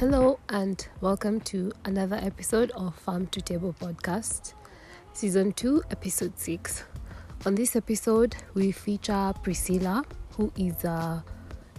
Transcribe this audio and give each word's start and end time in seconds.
Hello, 0.00 0.38
and 0.48 0.86
welcome 1.00 1.40
to 1.40 1.72
another 1.84 2.14
episode 2.22 2.70
of 2.76 2.94
Farm 2.94 3.26
to 3.26 3.40
Table 3.40 3.74
podcast, 3.80 4.54
season 5.12 5.52
2, 5.52 5.82
episode 5.90 6.38
6. 6.38 6.84
On 7.44 7.56
this 7.56 7.74
episode, 7.74 8.36
we 8.54 8.70
feature 8.70 9.32
Priscilla, 9.42 10.04
who 10.36 10.52
is 10.56 10.84
a 10.84 11.24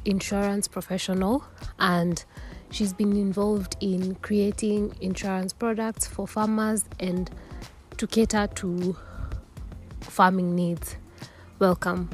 insurance 0.04 0.68
professional 0.68 1.46
and 1.80 2.26
she's 2.72 2.92
been 2.92 3.14
involved 3.14 3.78
in 3.80 4.16
creating 4.16 4.94
insurance 5.00 5.54
products 5.54 6.06
for 6.06 6.28
farmers 6.28 6.84
and 7.00 7.32
to 7.96 8.06
cater 8.06 8.48
to 8.56 8.98
farming 10.02 10.56
needs. 10.56 10.98
Welcome. 11.58 12.10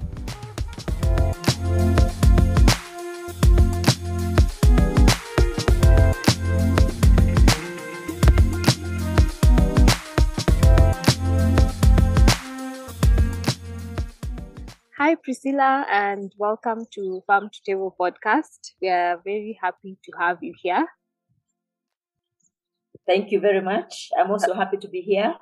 Priscilla, 15.25 15.87
and 15.91 16.31
welcome 16.37 16.85
to 16.93 17.23
Farm 17.25 17.49
to 17.51 17.59
Table 17.65 17.95
podcast. 17.99 18.59
We 18.79 18.89
are 18.89 19.19
very 19.25 19.57
happy 19.59 19.97
to 20.03 20.11
have 20.19 20.37
you 20.43 20.53
here. 20.61 20.85
Thank 23.07 23.31
you 23.31 23.39
very 23.39 23.59
much. 23.59 24.09
I'm 24.15 24.29
also 24.29 24.53
happy 24.53 24.77
to 24.77 24.87
be 24.87 25.01
here. 25.01 25.33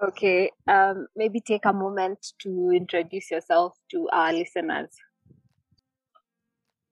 Okay, 0.00 0.52
um, 0.68 1.08
maybe 1.16 1.40
take 1.40 1.64
a 1.64 1.72
moment 1.72 2.24
to 2.42 2.70
introduce 2.72 3.32
yourself 3.32 3.74
to 3.90 4.08
our 4.12 4.32
listeners. 4.32 4.90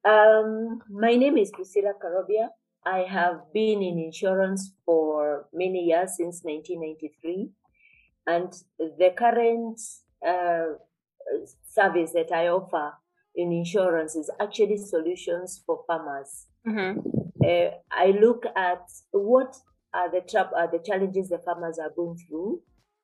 Um, 0.05 0.81
my 0.91 1.15
name 1.15 1.39
is 1.39 1.53
Priscilla 1.53 1.93
Karobia. 2.03 2.49
I 2.85 3.07
have 3.09 3.43
been 3.55 3.81
in 3.81 3.97
insurance 3.97 4.73
for 4.85 5.47
many 5.53 5.85
years 5.85 6.17
since 6.17 6.41
1993, 6.43 7.51
and 8.27 8.53
the 8.77 9.15
current 9.17 9.81
uh, 10.27 10.79
service 11.69 12.13
that 12.13 12.33
I 12.33 12.49
offer 12.49 12.93
in 13.35 13.53
insurance 13.53 14.15
is 14.17 14.31
actually 14.41 14.77
solutions 14.77 15.63
for 15.67 15.81
farmers. 15.87 16.47
Mm-hmm. 16.67 17.01
Uh, 17.45 17.71
I 17.91 18.07
look 18.21 18.45
at 18.57 18.83
what 19.11 19.57
are 19.93 20.11
the 20.11 20.21
tra- 20.29 20.51
are 20.57 20.71
the 20.71 20.79
challenges 20.85 21.29
the 21.29 21.39
farmers 21.39 21.79
are 21.79 21.91
going 21.95 22.17
through, 22.29 22.61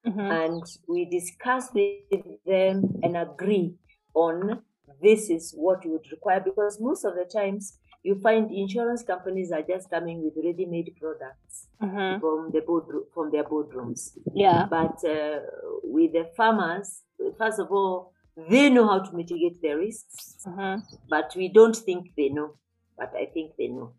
Mm-hmm. 0.07 0.19
and 0.21 0.63
we 0.89 1.05
discuss 1.05 1.69
with 1.75 2.25
them 2.47 2.85
and 3.03 3.19
agree 3.19 3.75
on 4.15 4.63
this 5.03 5.29
is 5.29 5.53
what 5.55 5.85
you 5.85 5.91
would 5.93 6.07
require 6.11 6.41
because 6.41 6.81
most 6.81 7.05
of 7.05 7.13
the 7.17 7.27
times 7.31 7.77
you 8.03 8.15
find 8.19 8.51
insurance 8.51 9.03
companies 9.03 9.53
are 9.53 9.61
just 9.61 9.91
coming 9.91 10.23
with 10.25 10.43
ready-made 10.43 10.95
products 10.99 11.67
Mm-hmm. 11.83 12.19
from 12.21 12.51
the 12.51 12.63
board 12.63 12.85
from 13.13 13.31
their 13.31 13.45
boardrooms 13.45 14.13
Yeah. 14.35 14.65
but 14.71 15.05
uh, 15.05 15.41
with 15.85 16.13
the 16.15 16.31
farmers 16.35 17.03
first 17.39 17.59
of 17.59 17.71
all 17.71 18.13
they 18.49 18.71
know 18.71 18.87
how 18.87 18.99
to 19.01 19.13
mitigate 19.17 19.61
their 19.63 19.79
risks 19.79 20.37
Mm-hmm. 20.47 20.81
but 21.09 21.33
we 21.37 21.49
don't 21.49 21.77
think 21.77 22.13
they 22.17 22.29
know 22.29 22.55
but 22.97 23.13
i 23.15 23.27
think 23.35 23.53
they 23.59 23.69
know 23.69 23.93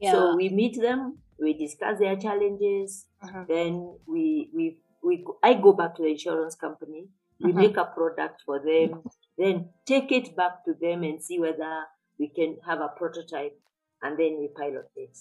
Yeah. 0.00 0.12
so 0.12 0.36
we 0.36 0.48
meet 0.48 0.76
them 0.80 1.18
we 1.38 1.54
discuss 1.54 1.98
their 1.98 2.16
challenges 2.16 3.06
Mhm. 3.24 3.46
then 3.48 3.72
we 4.06 4.50
we 4.56 4.64
we 5.02 5.16
go- 5.24 5.38
i 5.42 5.54
go 5.54 5.72
back 5.72 5.94
to 5.96 6.02
the 6.02 6.10
insurance 6.16 6.56
company 6.56 7.08
we 7.40 7.52
Mhm. 7.52 7.56
make 7.62 7.76
a 7.76 7.84
product 7.96 8.42
for 8.46 8.58
them 8.70 9.02
then 9.38 9.70
take 9.86 10.12
it 10.18 10.34
back 10.36 10.64
to 10.66 10.74
them 10.84 11.02
and 11.08 11.22
see 11.22 11.38
whether 11.46 11.72
we 12.18 12.28
can 12.38 12.56
have 12.68 12.80
a 12.80 12.88
prototype 13.00 13.56
and 14.02 14.18
then 14.18 14.38
we 14.40 14.48
pilot 14.60 14.88
it 14.96 15.16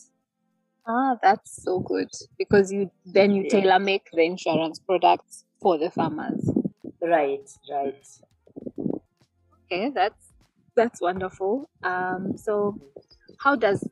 Ah, 0.89 1.17
that's 1.21 1.51
so 1.63 1.79
good 1.79 2.09
because 2.37 2.71
you 2.71 2.89
then 3.05 3.31
you 3.35 3.43
Yeah. 3.43 3.49
tailor 3.49 3.79
make 3.79 4.05
the 4.11 4.23
insurance 4.23 4.80
products 4.80 5.43
for 5.61 5.77
the 5.77 5.89
farmers. 5.91 6.43
Right 7.07 7.47
right 7.69 8.05
Okay, 9.65 9.89
that's 9.89 10.33
that's 10.75 11.01
wonderful. 11.01 11.69
Um, 11.83 12.37
so 12.37 12.79
how 13.39 13.55
does 13.55 13.87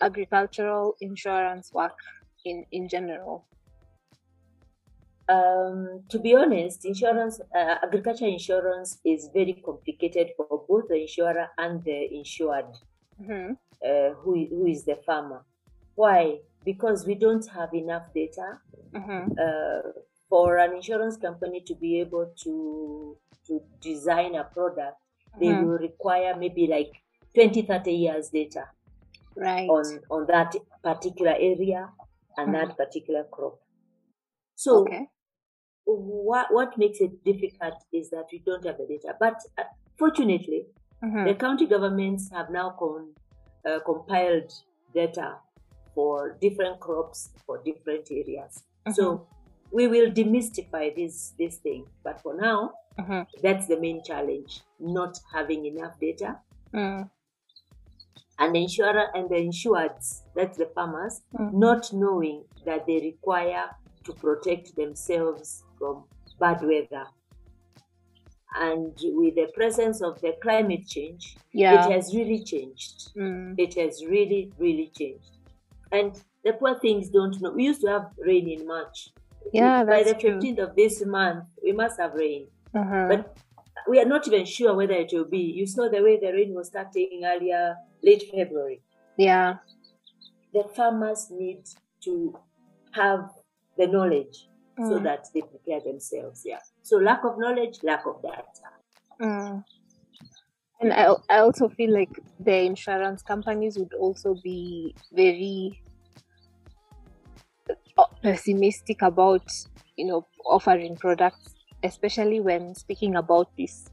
agricultural 0.00 0.96
insurance 1.00 1.72
work 1.72 1.98
in 2.44 2.64
in 2.72 2.88
general? 2.88 3.46
Um, 5.28 6.04
to 6.08 6.18
be 6.18 6.34
honest, 6.34 6.84
insurance, 6.84 7.40
uh, 7.54 7.76
agriculture 7.82 8.26
insurance 8.26 8.98
is 9.04 9.28
very 9.32 9.54
complicated 9.64 10.32
for 10.36 10.64
both 10.66 10.88
the 10.88 10.96
insurer 11.02 11.48
and 11.58 11.84
the 11.84 12.14
insured, 12.14 12.74
Mm-hmm. 13.20 13.52
uh, 13.84 14.10
who, 14.22 14.46
who 14.50 14.66
is 14.66 14.84
the 14.84 14.96
farmer. 15.06 15.44
Why? 15.94 16.40
Because 16.64 17.06
we 17.06 17.14
don't 17.14 17.46
have 17.48 17.74
enough 17.74 18.12
data 18.14 18.60
Mm-hmm. 18.92 19.32
uh, 19.40 19.82
for 20.28 20.58
an 20.58 20.74
insurance 20.74 21.16
company 21.16 21.60
to 21.66 21.74
be 21.74 22.00
able 22.00 22.32
to 22.44 23.16
to 23.46 23.62
design 23.80 24.34
a 24.34 24.44
product. 24.44 24.98
They 25.40 25.46
Mhm. 25.48 25.64
will 25.64 25.78
require 25.78 26.36
maybe 26.36 26.66
like 26.66 26.92
20, 27.34 27.62
30 27.62 27.92
years 27.92 28.30
data 28.30 28.64
Right. 29.36 29.68
on 29.70 29.84
on 30.10 30.26
that 30.26 30.54
particular 30.82 31.32
area 31.32 31.92
and 32.36 32.48
Mhm. 32.48 32.52
that 32.58 32.76
particular 32.76 33.24
crop. 33.24 33.60
So 34.54 34.80
okay. 34.82 35.08
what 35.84 36.52
what 36.52 36.76
makes 36.76 37.00
it 37.00 37.24
difficult 37.24 37.74
is 37.92 38.10
that 38.10 38.26
we 38.32 38.38
don't 38.40 38.64
have 38.66 38.76
the 38.78 38.86
data. 38.86 39.16
But 39.18 39.36
uh, 39.56 39.64
fortunately, 39.98 40.66
Mm-hmm. 41.02 41.24
the 41.26 41.34
county 41.34 41.66
governments 41.66 42.28
have 42.32 42.50
now 42.50 42.70
con, 42.78 43.14
uh, 43.64 43.78
compiled 43.86 44.52
data 44.92 45.38
for 45.94 46.36
different 46.40 46.80
crops 46.80 47.30
for 47.46 47.62
different 47.62 48.10
areas. 48.10 48.64
So 48.92 49.28
we 49.70 49.86
will 49.88 50.10
demystify 50.10 50.94
this 50.94 51.34
this 51.38 51.56
thing. 51.58 51.86
But 52.04 52.20
for 52.22 52.34
now, 52.34 52.72
Mm-hmm. 52.98 53.22
that's 53.42 53.68
the 53.68 53.78
main 53.78 54.02
challenge: 54.02 54.62
not 54.80 55.20
having 55.32 55.66
enough 55.66 55.98
data. 56.00 56.40
Mm. 56.74 57.08
And 58.40 58.54
the 58.54 58.62
insurer 58.62 59.06
and 59.14 59.28
the 59.28 59.36
insureds, 59.36 60.22
that's 60.34 60.58
the 60.58 60.66
farmers, 60.74 61.22
Mm. 61.34 61.52
not 61.54 61.92
knowing 61.92 62.44
that 62.64 62.86
they 62.86 62.98
require 63.00 63.70
to 64.04 64.12
protect 64.12 64.74
themselves 64.74 65.64
from 65.78 66.04
bad 66.40 66.60
weather. 66.62 67.06
And 68.54 68.96
with 69.20 69.34
the 69.36 69.48
presence 69.54 70.00
of 70.02 70.20
the 70.20 70.32
climate 70.42 70.86
change, 70.86 71.36
Yeah. 71.52 71.86
it 71.86 71.92
has 71.92 72.14
really 72.14 72.42
changed. 72.42 73.14
Mm. 73.14 73.54
It 73.58 73.74
has 73.74 74.04
really, 74.06 74.52
really 74.58 74.90
changed. 74.96 75.32
And 75.92 76.20
the 76.44 76.52
poor 76.54 76.78
things 76.80 77.10
don't 77.10 77.40
know. 77.40 77.52
We 77.52 77.64
used 77.64 77.82
to 77.82 77.88
have 77.88 78.10
rain 78.18 78.48
in 78.48 78.66
March. 78.66 79.10
Yeah, 79.52 79.84
By 79.84 80.02
the 80.02 80.14
true. 80.14 80.38
15th 80.40 80.58
of 80.58 80.76
this 80.76 81.04
month, 81.04 81.44
we 81.62 81.72
must 81.72 81.98
have 82.00 82.14
rain. 82.14 82.48
Mhm. 82.74 83.08
But 83.08 83.36
we 83.88 84.00
are 84.00 84.04
not 84.04 84.26
even 84.28 84.44
sure 84.44 84.74
whether 84.74 84.94
it 84.94 85.10
will 85.12 85.24
be. 85.24 85.38
You 85.38 85.66
saw 85.66 85.88
the 85.88 86.02
way 86.02 86.18
the 86.18 86.32
rain 86.32 86.54
was 86.54 86.68
starting 86.68 87.22
earlier, 87.24 87.76
late 88.02 88.24
February. 88.30 88.82
yeah. 89.16 89.56
The 90.52 90.64
farmers 90.64 91.30
need 91.30 91.68
to 92.04 92.34
have 92.92 93.30
the 93.76 93.86
knowledge 93.86 94.48
so 94.78 94.98
Mm. 94.98 95.02
that 95.02 95.26
they 95.34 95.42
prepare 95.42 95.80
themselves. 95.80 96.42
Yeah. 96.46 96.60
So 96.82 96.96
lack 96.96 97.22
of 97.24 97.38
knowledge, 97.38 97.82
lack 97.82 98.06
of 98.06 98.22
data. 98.22 98.68
Mm. 99.20 99.64
And 100.80 100.92
I, 100.92 101.14
I 101.28 101.38
also 101.40 101.68
feel 101.68 101.92
like 101.92 102.18
the 102.40 102.60
insurance 102.64 103.22
companies 103.22 103.76
would 103.78 103.92
also 103.94 104.36
be 104.42 104.94
very 105.12 105.82
pessimistic 108.22 109.02
about, 109.02 109.50
you 109.96 110.06
know, 110.06 110.26
offering 110.44 110.96
products, 110.96 111.54
especially 111.82 112.40
when 112.40 112.74
speaking 112.74 113.16
about 113.16 113.50
this 113.56 113.88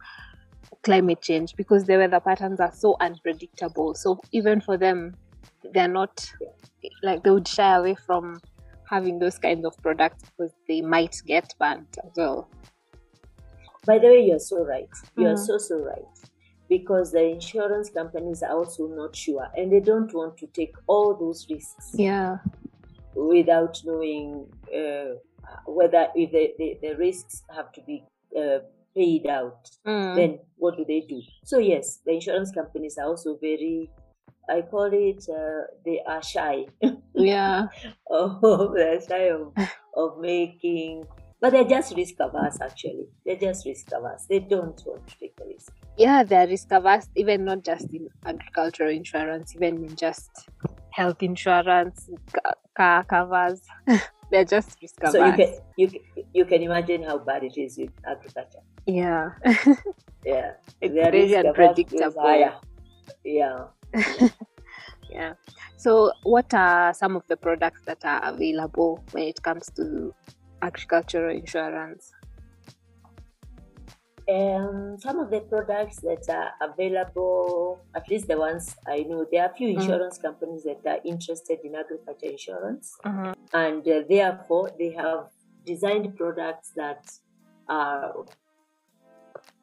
climate 0.83 1.21
change, 1.21 1.55
because 1.55 1.85
the 1.85 1.97
weather 1.97 2.19
patterns 2.19 2.59
are 2.59 2.71
so 2.73 2.95
unpredictable. 2.99 3.93
So 3.95 4.19
even 4.31 4.61
for 4.61 4.77
them, 4.77 5.15
they're 5.73 5.87
not 5.87 6.31
like 7.03 7.23
they 7.23 7.31
would 7.31 7.47
shy 7.47 7.75
away 7.75 7.95
from 7.95 8.39
having 8.89 9.19
those 9.19 9.37
kinds 9.39 9.65
of 9.65 9.75
products 9.81 10.23
because 10.37 10.53
they 10.67 10.81
might 10.81 11.15
get 11.25 11.53
burnt 11.59 11.97
as 12.03 12.11
well. 12.15 12.47
By 13.85 13.99
the 13.99 14.07
way, 14.07 14.25
you're 14.25 14.39
so 14.39 14.65
right. 14.65 14.89
You're 15.15 15.33
Mhm. 15.35 15.45
so, 15.45 15.57
so 15.57 15.77
right. 15.83 16.05
Because 16.67 17.11
the 17.11 17.23
insurance 17.23 17.89
companies 17.89 18.41
are 18.41 18.57
also 18.57 18.87
not 18.87 19.15
sure 19.15 19.47
and 19.55 19.71
they 19.71 19.79
don't 19.79 20.11
want 20.13 20.37
to 20.37 20.47
take 20.47 20.75
all 20.87 21.13
those 21.13 21.47
risks 21.49 21.93
Yeah. 21.93 22.39
Without 23.15 23.81
knowing 23.85 24.47
uh, 24.73 25.15
whether 25.65 26.07
if 26.15 26.31
the, 26.31 26.53
the, 26.57 26.77
the 26.81 26.95
risks 26.97 27.43
have 27.55 27.71
to 27.73 27.81
be 27.81 28.03
uh, 28.37 28.59
paid 28.95 29.27
out. 29.27 29.69
Mm. 29.85 30.15
Then 30.15 30.39
what 30.57 30.77
do 30.77 30.85
they 30.87 31.01
do? 31.01 31.21
So, 31.43 31.59
yes, 31.59 31.99
the 32.05 32.13
insurance 32.13 32.51
companies 32.51 32.97
are 32.97 33.07
also 33.07 33.37
very, 33.39 33.89
I 34.49 34.61
call 34.61 34.89
it, 34.91 35.25
uh, 35.29 35.67
they 35.83 36.01
are 36.07 36.23
shy. 36.23 36.65
yeah. 37.13 37.67
oh, 38.09 38.73
they're 38.75 39.01
shy 39.01 39.29
of, 39.29 39.53
of 39.95 40.19
making 40.19 41.05
But 41.41 41.51
they're 41.51 41.65
just 41.65 41.95
risk 41.95 42.15
averse, 42.19 42.59
actually. 42.61 43.07
They're 43.25 43.35
just 43.35 43.65
risk 43.65 43.89
averse. 43.93 44.25
They 44.27 44.39
don't 44.39 44.81
want 44.85 45.07
to 45.07 45.17
take 45.19 45.35
the 45.35 45.45
risk. 45.45 45.71
Yeah, 45.97 46.23
they're 46.23 46.47
risk 46.47 46.71
averse, 46.71 47.07
even 47.15 47.45
not 47.45 47.63
just 47.63 47.93
in 47.93 48.09
agricultural 48.25 48.89
insurance, 48.89 49.55
even 49.55 49.83
in 49.83 49.95
just 49.95 50.49
health 50.95 51.21
insurance, 51.21 52.09
car 52.75 53.03
covers. 53.03 53.61
They're 54.31 54.45
just 54.45 54.77
risk 54.81 54.95
So 55.11 55.23
you 55.23 55.33
can 55.33 55.53
you 55.77 55.89
you 56.33 56.45
can 56.45 56.61
imagine 56.63 57.03
how 57.03 57.19
bad 57.19 57.43
it 57.43 57.57
is 57.57 57.77
with 57.77 57.91
agriculture. 58.05 58.63
Yeah. 58.87 59.31
Yeah, 60.25 60.53
it's 60.81 60.95
Their 60.95 61.11
very 61.11 61.35
unpredictable. 61.35 62.19
higher. 62.19 62.55
Yeah. 63.23 63.65
Yeah. 65.11 65.33
So, 65.77 66.11
what 66.23 66.51
are 66.53 66.91
some 66.93 67.15
of 67.15 67.21
the 67.27 67.37
products 67.37 67.81
that 67.85 68.03
are 68.03 68.21
available 68.25 69.03
when 69.11 69.25
it 69.25 69.41
comes 69.41 69.69
to 69.77 70.13
agricultural 70.63 71.29
insurance? 71.37 72.11
Um, 74.27 74.97
some 74.99 75.19
of 75.19 75.29
the 75.29 75.41
products 75.41 75.99
that 75.99 76.23
are 76.29 76.51
available, 76.59 77.79
at 77.93 78.09
least 78.09 78.27
the 78.27 78.37
ones 78.37 78.75
I 78.87 79.03
know, 79.03 79.25
there 79.31 79.43
are 79.43 79.51
a 79.51 79.53
few 79.53 79.67
Mm. 79.69 79.75
insurance 79.81 80.17
companies 80.17 80.63
that 80.63 80.81
are 80.85 80.99
interested 81.05 81.59
in 81.63 81.75
agriculture 81.75 82.31
insurance, 82.31 82.97
Mm-hmm. 83.05 83.33
and 83.53 83.87
uh, 83.87 84.01
therefore 84.09 84.71
they 84.79 84.91
have 84.93 85.29
designed 85.65 86.15
products 86.15 86.71
that 86.75 87.05
are 87.69 88.25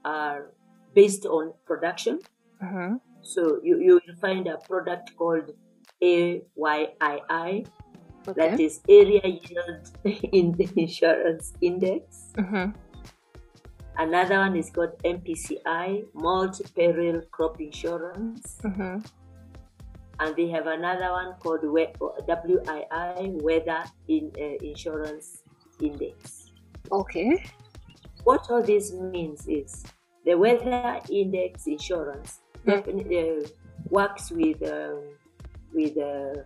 are 0.04 0.52
based 0.94 1.26
on 1.26 1.52
production. 1.66 2.20
Mm-hmm. 2.62 2.96
So 3.22 3.58
you, 3.62 3.80
you 3.80 3.94
will 3.94 4.16
find 4.20 4.46
a 4.46 4.58
product 4.58 5.16
called 5.16 5.50
AYII, 6.02 7.66
that 8.24 8.52
Okay. 8.54 8.64
is 8.64 8.80
Area 8.88 9.26
Yield 9.26 9.90
in 10.32 10.52
the 10.52 10.68
Insurance 10.76 11.52
Index. 11.60 12.30
Mm-hmm. 12.36 12.70
Another 13.98 14.38
one 14.38 14.56
is 14.56 14.70
called 14.70 14.98
MPCI, 15.04 16.04
Multi 16.14 16.64
Peril 16.74 17.22
Crop 17.30 17.60
Insurance. 17.60 18.58
Mm-hmm. 18.64 18.98
And 20.20 20.36
they 20.36 20.48
have 20.48 20.66
another 20.66 21.10
one 21.12 21.34
called 21.40 21.62
WII, 21.62 23.42
Weather 23.42 23.84
in, 24.08 24.30
uh, 24.38 24.64
Insurance 24.64 25.42
Index. 25.80 26.52
Okay. 26.90 27.44
What 28.24 28.48
all 28.50 28.62
this 28.62 28.92
means 28.92 29.46
is 29.48 29.84
the 30.24 30.34
Weather 30.36 31.00
Index 31.10 31.66
Insurance 31.66 32.38
Mm. 32.64 32.76
definitely 32.76 33.18
uh, 33.18 33.48
works 33.90 34.30
with 34.30 34.62
um, 34.62 35.02
with 35.74 35.96
uh, 35.98 36.42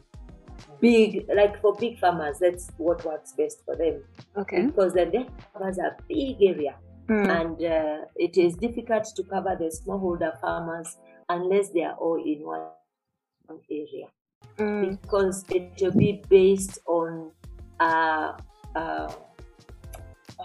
big, 0.80 1.26
like 1.34 1.60
for 1.60 1.74
big 1.74 1.98
farmers, 1.98 2.38
that's 2.38 2.70
what 2.78 3.04
works 3.04 3.32
best 3.36 3.62
for 3.64 3.76
them 3.76 4.02
Okay. 4.36 4.64
because 4.66 4.94
then 4.94 5.10
they 5.10 5.26
covers 5.52 5.78
a 5.78 5.94
big 6.08 6.36
area. 6.40 6.74
Mm. 7.08 7.28
and 7.30 7.56
uh, 7.64 8.04
it 8.16 8.36
is 8.36 8.56
difficult 8.56 9.04
to 9.14 9.22
cover 9.22 9.54
the 9.56 9.66
smallholder 9.66 10.40
farmers 10.40 10.96
unless 11.28 11.70
they 11.70 11.84
are 11.84 11.94
all 11.94 12.16
in 12.16 12.44
one 12.44 13.60
area 13.70 14.06
Mm. 14.58 14.98
because 15.00 15.44
it 15.50 15.72
will 15.80 15.92
be 15.92 16.22
based 16.28 16.78
on 16.86 17.30
uh, 17.80 18.32
uh, 18.74 19.12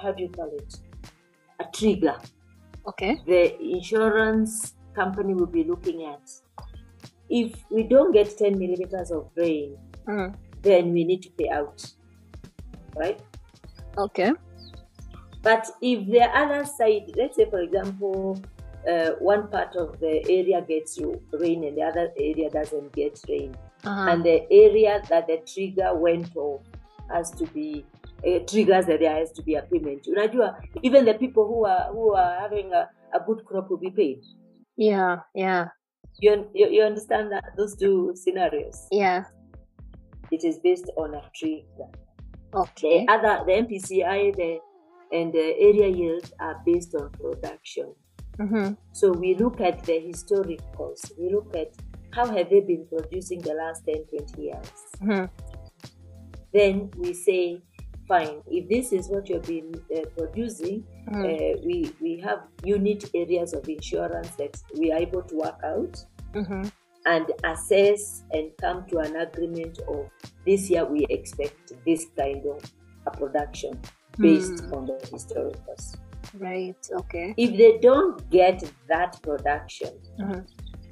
how 0.02 0.12
do 0.12 0.24
you 0.24 0.30
call 0.30 0.52
it 0.56 0.76
a 1.60 1.66
trigger 1.74 2.18
Okay. 2.88 3.18
the 3.26 3.60
insurance 3.62 4.74
company 4.94 5.34
will 5.34 5.46
be 5.60 5.64
looking 5.64 6.06
at 6.06 6.30
if 7.30 7.54
we 7.70 7.84
don't 7.84 8.12
get 8.12 8.38
10 8.38 8.58
millimeters 8.60 9.12
of 9.12 9.30
rain 9.36 9.78
Mm. 10.08 10.36
then 10.62 10.94
we 10.94 11.04
need 11.06 11.22
to 11.24 11.30
pay 11.32 11.50
out 11.50 11.84
right 12.96 13.20
Okay. 13.98 14.32
But 15.42 15.68
if 15.82 16.06
the 16.08 16.22
other 16.38 16.66
side, 16.66 17.12
let's 17.18 17.36
say, 17.38 17.50
for 17.50 17.60
example, 17.62 18.40
uh, 18.88 19.12
one 19.20 19.48
part 19.48 19.76
of 19.76 20.00
the 20.00 20.24
area 20.30 20.62
gets 20.62 20.98
you 20.98 21.22
rain 21.34 21.64
and 21.64 21.78
the 21.78 21.84
other 21.84 22.12
area 22.18 22.50
doesn't 22.50 22.92
get 22.94 23.20
rain, 23.30 23.56
Uh-huh. 23.84 24.12
and 24.12 24.24
the 24.24 24.46
area 24.52 25.02
that 25.10 25.26
the 25.28 25.38
trigger 25.52 25.96
went 25.96 26.36
off 26.36 26.62
has 27.10 27.32
to 27.32 27.46
be 27.48 27.84
uh, 28.28 28.40
triggers 28.46 28.86
that 28.86 29.00
there 29.00 29.16
has 29.18 29.32
to 29.34 29.42
be 29.42 29.56
a 29.56 29.64
payment. 29.64 30.06
Unajua, 30.06 30.56
even 30.84 31.06
the 31.06 31.16
people 31.16 31.48
who 31.48 31.66
are 31.66 31.90
who 31.92 32.14
are 32.14 32.40
having 32.40 32.72
a, 32.74 32.88
a 33.14 33.20
good 33.26 33.44
crop 33.46 33.70
will 33.70 33.78
be 33.82 33.90
paid. 33.90 34.22
yeah. 34.78 35.22
Yeah. 35.34 35.70
You, 36.20 36.46
you 36.54 36.68
you 36.70 36.84
understand 36.84 37.32
that 37.32 37.44
those 37.58 37.76
two 37.76 38.14
scenarios? 38.16 38.88
Yeah. 38.92 39.24
It 40.32 40.44
is 40.44 40.60
based 40.60 40.90
on 40.98 41.16
a 41.16 41.24
trigger. 41.34 41.90
Okay. 42.54 43.06
The 43.06 43.12
other, 43.14 43.44
the 43.48 43.54
MPCI, 43.66 44.36
the 44.36 44.60
and 45.12 45.34
the 45.34 45.56
area 45.60 45.88
yield 45.88 46.32
are 46.40 46.62
based 46.66 46.96
on 46.96 47.10
production. 47.12 47.94
Mm-hmm. 48.40 48.74
So 48.94 49.12
we 49.12 49.36
look 49.36 49.62
at 49.62 49.84
the 49.84 49.94
historicals. 49.94 51.12
We 51.18 51.34
look 51.34 51.56
at 51.56 51.74
how 52.14 52.26
have 52.26 52.50
they 52.50 52.62
been 52.62 52.88
producing 52.88 53.40
the 53.42 53.54
last 53.54 53.86
10, 53.86 54.06
20 54.06 54.42
years. 54.42 54.72
Mm-hmm. 55.02 55.26
Then 56.54 56.92
we 56.98 57.14
say, 57.14 57.62
fine, 58.08 58.42
if 58.48 58.68
this 58.68 58.92
is 58.92 59.08
what 59.08 59.30
you've 59.30 59.44
been 59.44 59.74
uh, 59.96 60.02
producing, 60.18 60.84
Mm-hmm. 61.10 61.26
uh, 61.26 61.62
we, 61.66 61.92
we 62.00 62.20
have 62.22 62.44
unit 62.64 63.10
areas 63.16 63.54
of 63.54 63.68
insurance 63.68 64.30
that 64.38 64.56
we 64.78 64.92
are 64.92 65.00
able 65.00 65.24
to 65.24 65.36
work 65.36 65.60
out 65.66 65.98
Mm-hmm. 66.34 66.70
and 67.06 67.26
assess 67.44 68.24
and 68.32 68.52
come 68.62 68.86
to 68.88 69.00
an 69.00 69.16
agreement 69.18 69.80
of 69.90 70.08
this 70.46 70.70
year 70.70 70.86
we 70.86 71.06
expect 71.10 71.74
this 71.86 72.06
kind 72.18 72.46
of 72.46 72.64
a 73.08 73.12
production 73.12 73.78
based 74.18 74.64
Mm. 74.66 74.74
on 74.78 74.86
the 74.86 74.98
historicals. 75.12 75.98
Right. 76.38 76.78
Okay. 76.92 77.34
If 77.38 77.58
they 77.58 77.78
don't 77.80 78.30
get 78.30 78.64
that 78.88 79.22
production, 79.22 79.90
Mhm. 80.20 80.46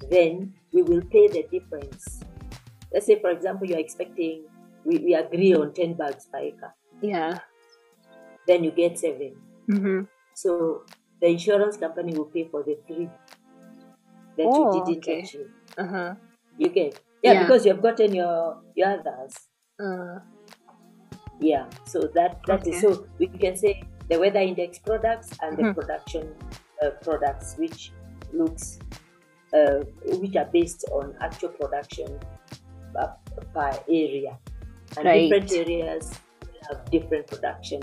then 0.09 0.53
we 0.73 0.81
will 0.83 1.01
pay 1.11 1.27
the 1.27 1.43
difference. 1.51 2.21
Let's 2.93 3.05
say, 3.05 3.19
for 3.21 3.29
example, 3.29 3.67
you're 3.67 3.79
expecting, 3.79 4.45
we, 4.83 4.97
we 4.97 5.13
agree 5.13 5.53
on 5.53 5.73
10 5.73 5.93
bags 5.93 6.25
per 6.31 6.39
acre, 6.39 6.73
Yeah. 7.01 7.39
then 8.47 8.63
you 8.63 8.71
get 8.71 8.97
seven. 8.97 9.35
Mm-hmm. 9.69 10.01
So 10.33 10.83
the 11.21 11.27
insurance 11.27 11.77
company 11.77 12.13
will 12.17 12.25
pay 12.25 12.45
for 12.45 12.63
the 12.63 12.77
three 12.87 13.09
that 14.37 14.47
Oh, 14.47 14.75
you 14.75 14.85
didn't 14.85 15.03
okay. 15.03 15.19
achieve. 15.21 15.51
Uh-huh. 15.77 16.15
You 16.57 16.69
get, 16.69 16.99
yeah, 17.23 17.33
Yeah. 17.33 17.41
because 17.43 17.65
you've 17.65 17.81
gotten 17.81 18.13
your, 18.15 18.61
your 18.75 18.99
others. 18.99 19.33
Uh, 19.79 20.19
Yeah, 21.39 21.65
so 21.85 22.01
that 22.15 22.39
that 22.47 22.67
is 22.67 22.83
Okay. 22.83 22.95
so 22.95 23.05
we 23.17 23.27
can 23.27 23.55
say 23.55 23.83
the 24.09 24.19
weather 24.19 24.39
index 24.41 24.79
products 24.79 25.29
and 25.41 25.57
the 25.57 25.63
Mhm. 25.63 25.73
production 25.75 26.35
uh, 26.83 26.91
products, 27.01 27.55
which 27.57 27.91
looks 28.33 28.79
uh, 29.53 29.83
which 30.21 30.35
are 30.35 30.45
based 30.53 30.85
on 30.91 31.15
actual 31.21 31.49
production 31.49 32.19
uh, 32.95 33.07
per 33.53 33.71
area, 33.89 34.37
and 34.97 35.05
Right. 35.05 35.29
different 35.29 35.51
areas 35.51 36.13
have 36.67 36.85
different 36.91 37.25
production 37.27 37.81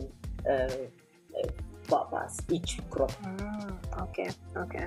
uh, 0.49 0.53
uh, 0.53 1.49
purpose 1.89 2.39
each 2.51 2.79
crop. 2.91 3.11
mm, 3.23 3.73
okay. 4.05 4.31
Okay. 4.57 4.87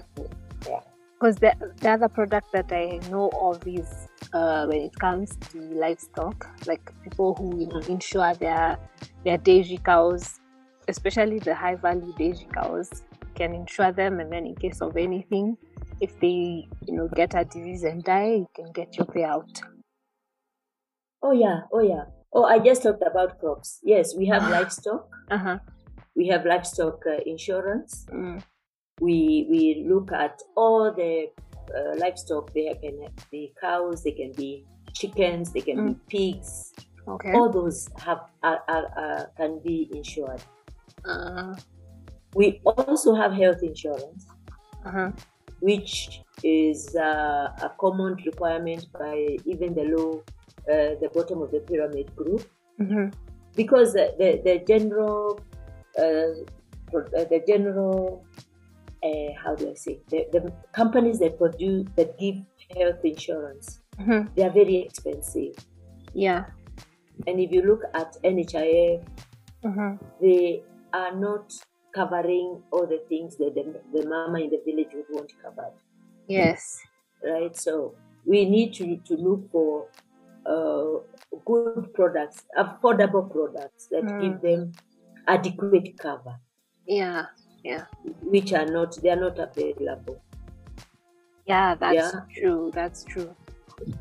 Yeah. 0.68 0.82
Because 1.20 1.36
the, 1.36 1.54
the 1.82 1.90
other 1.90 2.08
product 2.08 2.50
that 2.54 2.72
I 2.72 2.98
know 3.10 3.30
of 3.42 3.68
is 3.68 4.08
uh, 4.32 4.66
when 4.68 4.84
it 4.84 4.98
comes 4.98 5.36
to 5.52 5.60
livestock, 5.60 6.48
like 6.66 6.94
people 7.04 7.36
who 7.36 7.70
insure 7.90 8.34
their 8.36 8.78
their 9.26 9.38
dairy 9.38 9.82
cows, 9.84 10.40
especially 10.88 11.40
the 11.40 11.54
high 11.54 11.76
value 11.76 12.14
dairy 12.18 12.48
cows, 12.54 13.04
can 13.36 13.54
insure 13.54 13.92
them, 13.92 14.22
and 14.22 14.32
then 14.32 14.46
in 14.46 14.56
case 14.56 14.82
of 14.82 14.96
anything, 14.96 15.58
if 16.00 16.18
they 16.22 16.70
you 16.88 16.94
know 16.96 17.10
get 17.10 17.36
a 17.36 17.44
disease 17.44 17.84
and 17.84 18.02
die, 18.02 18.36
you 18.36 18.50
can 18.56 18.72
get 18.72 18.96
your 18.96 19.08
payout. 19.08 19.62
Oh 21.22 21.34
yeah, 21.34 21.64
oh 21.74 21.82
yeah. 21.82 22.06
Oh, 22.32 22.46
I 22.46 22.60
just 22.60 22.84
talked 22.84 23.04
about 23.06 23.40
crops. 23.40 23.80
Yes, 23.84 24.16
we 24.16 24.28
have 24.28 24.44
livestock. 24.56 25.10
Uh 25.30 25.38
huh. 25.38 25.60
We 26.16 26.28
have 26.28 26.46
livestock 26.46 27.04
uh, 27.06 27.18
insurance. 27.26 28.06
Mm. 28.10 28.42
We 29.00 29.48
we 29.50 29.86
look 29.88 30.12
at 30.12 30.42
all 30.56 30.94
the 30.94 31.30
uh, 31.76 31.96
livestock. 31.98 32.54
They 32.54 32.74
can 32.82 33.08
be 33.32 33.54
cows, 33.60 34.04
they 34.04 34.12
can 34.12 34.32
be 34.34 34.66
chickens, 34.94 35.52
they 35.52 35.62
can 35.62 35.88
be 35.88 35.96
pigs. 36.10 36.74
Okay. 37.08 37.32
All 37.34 37.50
those 37.50 37.90
have 37.98 38.22
are, 38.44 38.62
are, 38.68 38.88
are, 38.96 39.32
can 39.38 39.60
be 39.60 39.90
insured. 39.94 40.42
Uh 41.06 41.56
We 42.36 42.62
also 42.64 43.16
have 43.16 43.34
health 43.34 43.64
insurance, 43.64 44.30
huh. 44.86 45.10
which 45.62 46.22
is 46.44 46.94
uh, 46.96 47.50
a 47.58 47.70
common 47.82 48.22
requirement 48.22 48.86
by 48.94 49.38
even 49.50 49.74
the 49.74 49.86
low, 49.90 50.22
uh, 50.70 50.94
the 51.02 51.10
bottom 51.10 51.42
of 51.42 51.50
the 51.50 51.62
pyramid 51.66 52.14
group, 52.16 52.46
Mm-hmm. 52.80 53.10
because 53.56 53.94
the 53.98 54.14
the, 54.22 54.30
the 54.46 54.56
general, 54.70 55.42
uh, 55.98 56.32
uh, 56.94 57.26
the 57.34 57.42
general 57.50 58.24
uh, 59.04 59.32
how 59.44 59.56
do 59.56 59.72
I 59.72 59.74
say 59.76 60.02
the, 60.10 60.26
the 60.32 60.54
companies 60.74 61.20
that 61.20 61.38
produce 61.38 61.88
that 61.96 62.18
give 62.20 62.36
health 62.78 63.04
insurance 63.04 63.80
Mm-hmm. 64.00 64.34
they 64.36 64.44
are 64.44 64.50
very 64.52 64.78
expensive 64.78 65.56
Yeah. 66.14 66.46
and 67.28 67.40
if 67.40 67.52
you 67.52 67.62
look 67.64 67.82
at 67.94 68.16
NHIF 68.24 69.04
Mm-hmm. 69.66 69.96
they 70.22 70.64
are 70.94 71.14
not 71.16 71.52
covering 71.94 72.62
all 72.72 72.88
the 72.88 73.02
things 73.10 73.36
that 73.38 73.56
the, 73.56 73.64
the 73.94 74.08
mama 74.08 74.40
in 74.40 74.50
the 74.52 74.62
village 74.66 74.92
would 74.94 75.06
want 75.10 75.32
covered 75.44 75.74
Yes. 76.28 76.80
right 77.24 77.56
so 77.56 77.94
we 78.26 78.46
need 78.46 78.74
to, 78.76 78.98
to 79.08 79.16
look 79.16 79.52
for 79.52 79.88
uh, 80.46 81.00
good 81.46 81.94
products, 81.94 82.44
affordable 82.58 83.30
products 83.32 83.88
that 83.92 84.04
Mm. 84.04 84.22
give 84.22 84.42
them 84.42 84.72
adequate 85.28 85.98
cover, 85.98 86.36
Yeah. 86.88 87.26
Yeah. 87.64 87.86
which 88.24 88.54
are 88.54 88.66
not 88.66 88.98
they 89.02 89.10
are 89.10 89.20
not 89.20 89.38
available. 89.40 90.22
Yeah, 91.46 91.76
that's 91.76 92.14
Yeah. 92.14 92.22
true. 92.42 92.72
That's 92.74 93.04
true. 93.04 93.36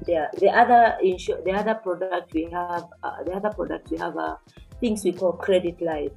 Yeah, 0.06 0.28
the 0.38 0.50
other 0.50 0.96
insur- 1.04 1.42
the 1.44 1.52
other 1.52 1.74
product 1.74 2.32
we 2.34 2.44
have, 2.52 2.84
uh, 3.02 3.22
the 3.24 3.32
other 3.32 3.50
product 3.50 3.90
we 3.90 3.96
have 3.98 4.16
are 4.16 4.38
things 4.80 5.04
we 5.04 5.12
call 5.12 5.32
credit 5.32 5.80
life. 5.80 6.12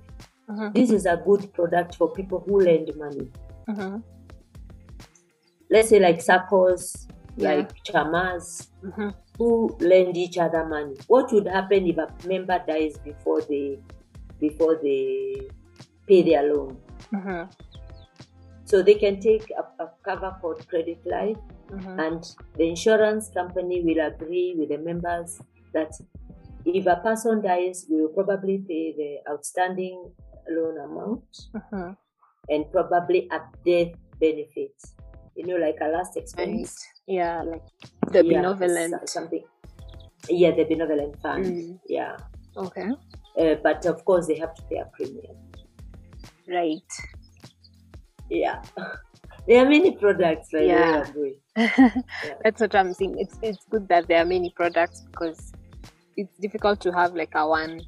Mhm. 0.50 0.74
This 0.74 0.92
is 0.92 1.06
a 1.06 1.18
good 1.18 1.54
product 1.54 1.96
for 1.96 2.12
people 2.12 2.40
who 2.40 2.60
lend 2.60 2.96
money. 2.98 3.30
Mhm. 3.68 4.04
Let's 5.70 5.90
say 5.90 6.00
like 6.00 6.20
SACCOs, 6.20 7.08
Yeah. 7.38 7.54
like 7.54 7.72
chamas, 7.84 8.68
Mhm. 8.84 9.14
who 9.38 9.76
lend 9.80 10.18
each 10.18 10.38
other 10.38 10.66
money. 10.66 10.96
What 11.08 11.32
would 11.32 11.48
happen 11.48 11.86
if 11.88 11.98
a 11.98 12.08
member 12.28 12.62
dies 12.68 12.98
before 13.00 13.42
they 13.42 13.80
before 14.40 14.76
they 14.82 15.48
pay 16.08 16.24
their 16.24 16.44
loan? 16.54 16.78
Mhm. 17.12 17.52
So 18.66 18.82
they 18.82 18.96
can 18.96 19.20
take 19.20 19.52
a, 19.52 19.84
a 19.84 19.90
cover 20.04 20.36
called 20.42 20.66
Credit 20.68 21.00
Life, 21.06 21.38
Mhm. 21.70 22.00
and 22.08 22.36
the 22.58 22.68
insurance 22.70 23.30
company 23.30 23.82
will 23.82 24.00
agree 24.06 24.56
with 24.58 24.70
the 24.70 24.78
members 24.78 25.40
that 25.74 25.92
if 26.66 26.86
a 26.86 26.98
person 26.98 27.42
dies, 27.42 27.86
we 27.90 28.02
will 28.02 28.10
probably 28.14 28.60
pay 28.60 28.94
the 28.96 29.32
outstanding 29.32 30.12
loan 30.50 30.78
amount 30.80 31.24
Mhm. 31.54 31.98
and 32.50 32.72
probably 32.72 33.28
a 33.32 33.40
death 33.66 33.96
benefit. 34.20 34.76
You 35.36 35.48
know, 35.48 35.56
like 35.58 35.78
a 35.82 35.88
last 35.88 36.18
expense. 36.18 36.76
Yeah, 37.08 37.42
like 37.44 37.64
the 38.12 38.24
Yeah, 38.24 38.42
benevolent. 38.42 38.94
so- 39.00 39.06
something. 39.22 39.44
Yeah, 40.30 40.52
the 40.52 40.66
benevolent 40.66 41.20
fund. 41.22 41.46
Mm. 41.46 41.80
Yeah. 41.88 42.18
Okay. 42.56 42.90
Uh, 43.38 43.56
but 43.64 43.86
of 43.86 44.04
course, 44.06 44.28
they 44.28 44.36
have 44.38 44.54
to 44.54 44.62
pay 44.70 44.78
a 44.78 44.86
premium. 44.94 45.36
Right. 46.52 46.92
Yeah. 48.30 48.62
there 49.48 49.66
are 49.66 49.70
many 49.70 49.92
products, 49.98 50.50
the 50.50 50.60
way 50.60 50.68
Yeah. 50.68 51.06
That's 52.44 52.62
what 52.62 52.76
I'm 52.76 52.94
saying. 52.94 53.16
It's 53.20 53.38
it's 53.42 53.66
good 53.70 53.88
that 53.90 54.08
there 54.08 54.22
are 54.22 54.26
many 54.26 54.52
products 54.56 55.02
because 55.02 55.54
it's 56.18 56.38
difficult 56.38 56.80
to 56.82 56.92
have 56.92 57.14
like 57.16 57.34
a 57.36 57.48
one 57.48 57.82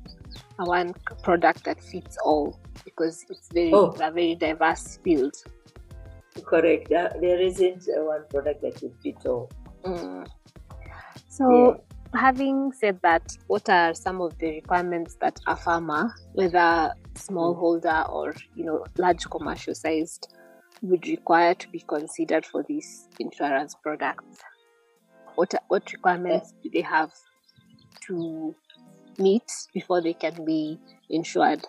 a 0.59 0.65
one 0.65 0.93
product 1.23 1.65
that 1.65 1.81
fits 1.81 2.17
all 2.23 2.59
because 2.85 3.25
it's 3.29 3.49
very 3.53 3.71
Oh. 3.73 3.91
a 4.01 4.11
very 4.11 4.35
diverse 4.35 4.97
field. 5.03 5.33
Correct. 6.45 6.89
There 6.89 7.41
isn't 7.41 7.83
one 7.87 8.23
product 8.29 8.61
that 8.61 8.81
will 8.81 8.93
fit 9.03 9.25
all. 9.25 9.49
Mm. 9.83 10.27
So, 11.29 11.81
having 12.15 12.71
said 12.71 12.99
that, 13.03 13.35
what 13.47 13.69
are 13.69 13.93
some 13.93 14.21
of 14.21 14.37
the 14.37 14.47
requirements 14.51 15.15
that 15.21 15.39
a 15.47 15.55
farmer, 15.55 16.13
whether 16.33 16.93
smallholder 17.15 18.09
or 18.09 18.33
you 18.55 18.65
know 18.65 18.85
large 18.97 19.29
commercial 19.29 19.75
sized, 19.75 20.33
would 20.81 21.07
require 21.07 21.53
to 21.55 21.67
be 21.69 21.79
considered 21.87 22.45
for 22.45 22.63
these 22.67 23.07
insurance 23.19 23.75
products? 23.81 24.39
What 25.35 25.53
what 25.67 25.91
requirements 25.91 26.53
do 26.63 26.69
they 26.73 26.81
have 26.81 27.11
to 28.07 28.55
meet 29.17 29.51
before 29.73 30.01
they 30.01 30.13
can 30.13 30.45
be 30.45 30.79
insured? 31.09 31.63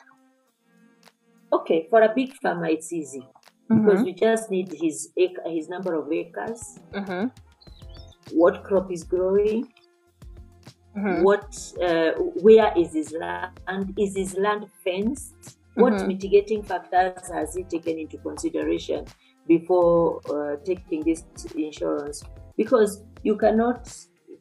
Okay, 1.53 1.87
for 1.91 2.03
a 2.03 2.13
big 2.15 2.35
farmer, 2.43 2.67
it's 2.67 2.93
easy 2.93 3.27
because 3.69 4.03
we 4.03 4.13
just 4.13 4.51
need 4.51 4.73
his 4.73 5.11
his 5.47 5.69
number 5.69 5.95
of 5.95 6.11
acres, 6.13 6.79
Mm-hmm. 6.93 7.29
what 8.33 8.65
crop 8.65 8.91
is 8.93 9.05
growing, 9.05 9.73
Mm-hmm. 10.97 11.23
what 11.25 11.51
uh, 11.83 12.13
where 12.47 12.73
is 12.79 12.93
his 12.93 13.11
land, 13.13 13.59
and 13.67 13.93
is 13.99 14.15
his 14.17 14.37
land 14.37 14.67
fenced, 14.85 15.59
what 15.75 15.93
Mhm. 15.95 16.07
mitigating 16.07 16.63
factors 16.63 17.29
has 17.31 17.55
he 17.57 17.65
taken 17.65 17.99
into 17.99 18.17
consideration 18.19 19.05
before 19.49 20.21
uh, 20.31 20.57
taking 20.65 21.03
this 21.03 21.25
insurance? 21.57 22.23
Because 22.57 23.03
you 23.25 23.37
cannot 23.37 23.91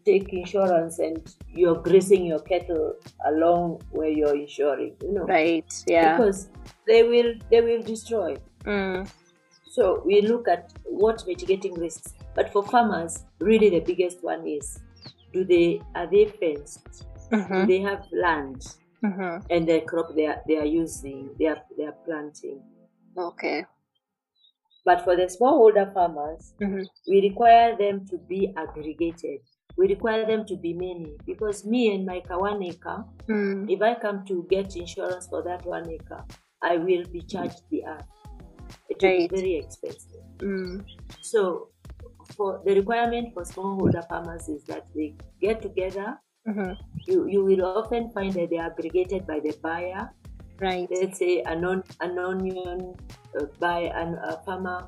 take 0.05 0.31
insurance 0.33 0.99
and 0.99 1.21
you're 1.47 1.81
grazing 1.81 2.25
your 2.25 2.39
cattle 2.41 2.93
along 3.25 3.81
where 3.91 4.09
you're 4.09 4.35
insuring, 4.35 4.95
you 5.01 5.11
know, 5.13 5.23
Right. 5.25 5.73
Yeah. 5.87 6.17
because 6.17 6.49
they 6.85 7.01
will 7.03 7.33
they 7.49 7.61
will 7.61 7.81
destroy. 7.81 8.37
Mm. 8.65 9.07
So 9.71 10.03
we 10.05 10.21
look 10.21 10.47
at 10.47 10.71
what 10.85 11.25
mitigating 11.25 11.73
risks. 11.79 12.13
But 12.35 12.51
for 12.51 12.63
farmers, 12.63 13.23
really 13.39 13.69
the 13.71 13.79
biggest 13.79 14.23
one 14.23 14.45
is 14.47 14.79
do 15.33 15.43
they 15.43 15.81
are 15.95 16.07
they 16.07 16.25
fenced? 16.25 17.05
Do 17.31 17.37
Mhm. 17.37 17.67
they 17.67 17.79
have 17.81 18.05
land 18.11 18.61
Mhm. 19.03 19.45
and 19.49 19.67
the 19.67 19.81
crop 19.81 20.13
they 20.15 20.27
are 20.27 20.41
they 20.47 20.57
are 20.57 20.65
using, 20.65 21.29
they 21.39 21.47
are 21.47 21.61
they 21.77 21.85
are 21.85 21.97
planting. 22.05 22.61
Okay. 23.17 23.65
But 24.85 25.01
for 25.03 25.15
the 25.15 25.23
smallholder 25.27 25.93
farmers, 25.93 26.53
Mhm. 26.59 26.85
we 27.07 27.21
require 27.21 27.75
them 27.77 28.05
to 28.07 28.17
be 28.17 28.53
aggregated. 28.55 29.39
We 29.77 29.87
require 29.87 30.25
them 30.25 30.45
to 30.45 30.55
be 30.57 30.73
many 30.73 31.17
because 31.25 31.65
me 31.65 31.95
and 31.95 32.05
my 32.05 32.21
one 32.29 32.61
acre, 32.61 33.03
Mm. 33.27 33.69
if 33.71 33.81
I 33.81 33.95
come 33.95 34.23
to 34.25 34.43
get 34.49 34.75
insurance 34.75 35.27
for 35.27 35.41
that 35.43 35.65
one 35.65 35.89
acre, 35.89 36.23
I 36.61 36.77
will 36.77 37.05
be 37.11 37.21
charged 37.21 37.63
the 37.69 37.85
earth. 37.85 38.07
It 38.89 39.01
will 39.01 39.09
Right. 39.09 39.29
be 39.29 39.35
very 39.35 39.55
expensive. 39.55 40.21
Mm. 40.39 40.85
So, 41.21 41.69
for 42.35 42.61
the 42.65 42.75
requirement 42.75 43.33
for 43.33 43.43
smallholder 43.43 44.07
farmers 44.07 44.49
is 44.49 44.63
that 44.65 44.85
they 44.95 45.15
get 45.41 45.61
together. 45.61 46.19
Mhm. 46.47 46.75
You 47.07 47.27
you 47.27 47.43
will 47.45 47.63
often 47.65 48.09
find 48.11 48.33
that 48.33 48.49
they 48.49 48.57
are 48.57 48.71
aggregated 48.71 49.25
by 49.27 49.39
the 49.39 49.53
buyer. 49.61 50.09
Right. 50.59 50.87
Let's 50.91 51.19
say 51.19 51.41
an 51.41 51.63
on, 51.65 51.83
an 52.01 52.17
onion 52.19 52.95
uh, 53.39 53.45
buy 53.59 53.91
an 54.01 54.15
a 54.31 54.37
farmer, 54.45 54.87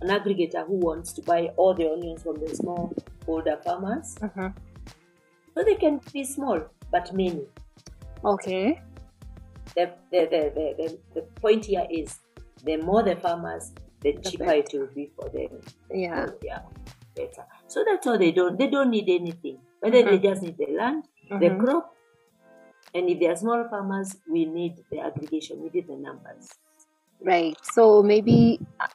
an 0.00 0.08
aggregator 0.08 0.66
who 0.66 0.76
wants 0.76 1.12
to 1.14 1.22
buy 1.22 1.40
all 1.56 1.74
the 1.74 1.90
onions 1.90 2.22
from 2.22 2.36
the 2.36 2.46
smallholder 2.60 3.62
farmers. 3.64 4.14
Mhm. 4.20 4.54
So 5.54 5.64
they 5.64 5.74
can 5.76 6.00
be 6.12 6.24
small 6.24 6.60
but 6.90 7.12
many. 7.12 7.46
Okay. 8.24 8.80
The 9.74 9.90
the, 10.10 10.20
the, 10.32 10.42
the, 10.56 10.66
the, 10.78 10.98
the 11.14 11.22
point 11.40 11.64
here 11.64 11.86
is 11.90 12.18
the 12.64 12.76
more 12.76 13.02
the 13.02 13.16
farmers, 13.16 13.72
the 14.02 14.12
The 14.12 14.30
cheaper 14.30 14.44
better. 14.44 14.58
it 14.58 14.68
will 14.72 14.86
be 14.94 15.10
for 15.16 15.28
them. 15.28 15.60
Yeah. 15.92 16.26
Oh, 16.28 16.38
yeah, 16.42 16.60
better. 17.14 17.44
So 17.68 17.84
that's 17.86 18.06
all 18.06 18.18
they 18.18 18.32
don't. 18.32 18.58
They 18.58 18.68
don't 18.68 18.90
need 18.90 19.08
anything, 19.08 19.58
but 19.80 19.92
then 19.92 20.06
they 20.06 20.18
Mhm. 20.18 20.22
just 20.22 20.42
need 20.42 20.56
the 20.58 20.66
land, 20.76 21.04
the 21.28 21.36
Mhm. 21.50 21.60
crop, 21.60 21.94
and 22.94 23.08
if 23.08 23.18
they 23.20 23.26
are 23.28 23.36
small 23.36 23.64
farmers, 23.68 24.16
we 24.28 24.44
need 24.46 24.84
the 24.90 25.00
aggregation. 25.00 25.62
We 25.62 25.70
need 25.70 25.86
the 25.86 25.96
numbers. 25.96 26.48
Right. 27.22 27.56
So 27.62 28.02
maybe 28.02 28.58
uh, 28.80 28.86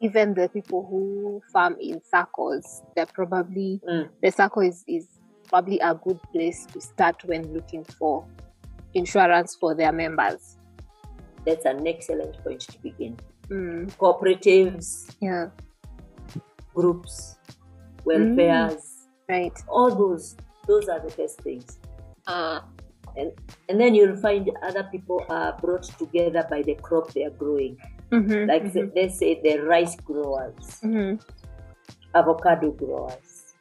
even 0.00 0.34
the 0.34 0.48
people 0.48 0.86
who 0.88 1.42
farm 1.52 1.76
in 1.80 2.00
circles, 2.04 2.82
they're 2.94 3.06
probably 3.06 3.80
Mm. 3.88 4.08
the 4.22 4.30
circle 4.30 4.62
is, 4.62 4.84
is 4.86 5.08
probably 5.48 5.78
a 5.80 5.94
good 5.94 6.20
place 6.32 6.64
to 6.66 6.80
start 6.80 7.22
when 7.24 7.52
looking 7.52 7.84
for 7.84 8.24
insurance 8.94 9.56
for 9.56 9.74
their 9.74 9.92
members. 9.92 10.56
That's 11.44 11.64
an 11.64 11.86
excellent 11.86 12.42
point 12.44 12.60
to 12.60 12.78
begin. 12.78 13.16
Mm. 13.52 13.90
Cooperatives, 13.98 15.14
Yeah. 15.20 15.50
groups, 16.74 17.36
welfares, 18.06 18.82
Right. 19.28 19.52
all 19.68 19.94
those. 19.94 20.36
Those 20.66 20.88
are 20.88 21.00
the 21.00 21.14
best 21.16 21.40
things. 21.42 21.78
Uh, 22.26 22.60
And 23.14 23.30
and 23.68 23.78
then 23.78 23.94
you'll 23.94 24.16
find 24.16 24.50
other 24.62 24.84
people 24.90 25.20
are 25.28 25.52
brought 25.60 25.82
together 25.98 26.46
by 26.48 26.62
the 26.62 26.74
crop 26.76 27.12
they 27.12 27.24
are 27.28 27.36
growing. 27.36 27.76
mhm, 28.10 28.48
Like 28.48 28.64
mhm, 28.64 28.72
the- 28.72 28.92
let's 28.96 29.18
say 29.18 29.38
the 29.42 29.58
rice 29.68 29.96
growers, 29.96 30.80
mhm. 30.82 31.20
avocado 32.14 32.70
growers, 32.70 33.54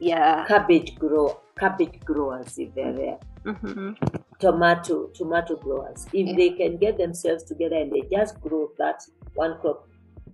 Yeah. 0.00 0.44
cabbage 0.48 0.98
grow 0.98 1.38
cabbage 1.56 2.00
growers 2.00 2.58
if 2.58 2.74
they're 2.74 2.92
there. 2.92 3.18
Tomato 4.40 5.08
tomato 5.14 5.56
growers 5.56 6.06
if 6.12 6.26
Yeah. 6.26 6.34
they 6.36 6.50
can 6.50 6.76
get 6.78 6.96
themselves 6.96 7.42
together 7.44 7.76
and 7.76 7.92
they 7.92 8.02
just 8.10 8.40
grow 8.40 8.70
that 8.78 9.02
one 9.34 9.58
crop 9.60 9.86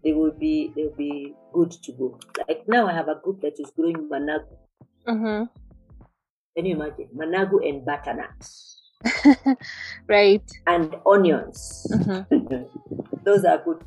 they 0.04 0.12
will 0.12 0.30
be 0.30 0.72
they'll 0.76 0.94
be 0.96 1.34
good 1.52 1.72
to 1.72 1.92
go 1.92 2.16
like 2.46 2.62
now 2.68 2.86
i 2.86 2.92
have 2.92 3.08
a 3.08 3.16
group 3.24 3.40
that 3.40 3.58
is 3.58 3.70
growing 3.76 4.08
managu 4.08 4.56
Mhm. 5.08 5.48
can 6.54 6.66
you 6.66 6.76
imagine 6.76 7.08
managu 7.16 7.58
and 7.68 7.84
butternut 7.84 8.38
right. 10.08 10.48
and 10.66 10.94
onions 11.04 11.86
Mhm. 11.90 12.68
those 13.24 13.44
are 13.44 13.58
good 13.64 13.80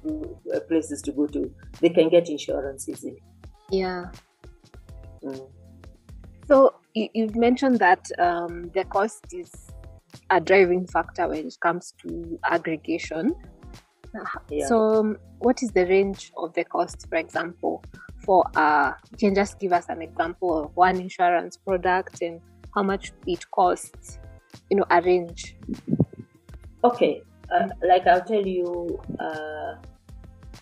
uh, 0.54 0.60
places 0.68 1.02
to 1.02 1.12
go 1.14 1.28
to 1.28 1.50
they 1.80 1.90
can 1.90 2.10
get 2.10 2.28
insurance 2.30 2.90
easily 2.90 3.22
Yeah. 3.72 4.12
Mm. 5.24 5.48
So 6.48 6.74
you, 6.94 7.08
you've 7.14 7.36
mentioned 7.36 7.78
that 7.80 8.10
um, 8.18 8.70
the 8.74 8.84
cost 8.84 9.24
is 9.32 9.52
a 10.30 10.40
driving 10.40 10.86
factor 10.88 11.28
when 11.28 11.48
it 11.48 11.58
comes 11.62 11.94
to 12.02 12.40
aggregation. 12.46 13.36
Yeah. 14.50 14.68
So, 14.68 14.80
um, 14.80 15.18
what 15.40 15.62
is 15.62 15.72
the 15.72 15.86
range 15.86 16.32
of 16.38 16.54
the 16.54 16.64
cost, 16.64 17.08
for 17.10 17.18
example, 17.18 17.84
for 18.26 18.44
uh, 18.56 18.94
you 19.12 19.18
can 19.18 19.36
just 19.36 19.60
give 19.60 19.74
us 19.74 19.86
an 19.90 20.02
example 20.02 20.66
of 20.66 20.76
one 20.76 20.98
insurance 21.00 21.58
product 21.58 22.22
and 22.22 22.42
how 22.74 22.84
much 22.84 23.12
it 23.26 23.50
costs, 23.52 24.20
you 24.70 24.78
know, 24.78 24.86
a 24.90 25.02
range. 25.02 25.56
Okay, 26.84 27.22
uh, 27.54 27.68
like 27.88 28.08
I'll 28.08 28.24
tell 28.24 28.46
you 28.46 29.00
uh, 29.20 29.76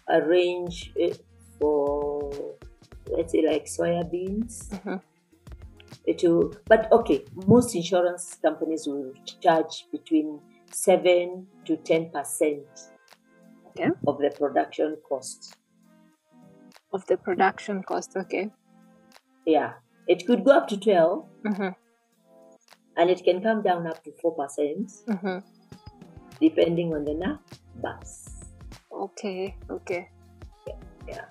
a 0.09 0.21
range 0.25 0.91
eh, 0.99 1.13
for 1.59 2.31
let's 3.09 3.31
say 3.31 3.45
like 3.45 3.65
soya 3.65 4.09
beans. 4.09 4.69
Mhm. 4.71 5.01
It 6.07 6.23
will, 6.23 6.53
but 6.67 6.89
okay, 6.91 7.25
most 7.45 7.75
insurance 7.75 8.35
companies 8.41 8.87
will 8.87 9.11
charge 9.43 9.85
between 9.91 10.39
seven 10.71 11.47
to 11.65 11.75
ten 11.77 12.09
percent 12.11 12.65
Okay. 13.67 13.89
of 14.07 14.17
the 14.17 14.31
production 14.31 14.95
cost. 15.07 15.55
Of 16.93 17.05
the 17.07 17.17
production 17.17 17.83
cost, 17.83 18.15
okay. 18.15 18.49
Yeah, 19.45 19.73
it 20.07 20.25
could 20.25 20.43
go 20.45 20.51
up 20.51 20.67
to 20.69 20.77
twelve, 20.77 21.25
Mm-hmm. 21.45 21.69
and 22.97 23.09
it 23.09 23.23
can 23.23 23.41
come 23.43 23.61
down 23.61 23.85
up 23.85 24.01
to 24.05 24.11
four 24.21 24.33
percent, 24.33 24.91
Mm-hmm. 25.07 25.39
depending 26.39 26.93
on 26.93 27.03
the 27.03 27.13
numbers. 27.15 28.29
Okay, 28.91 29.55
okay. 29.69 30.09
Yeah. 31.07 31.25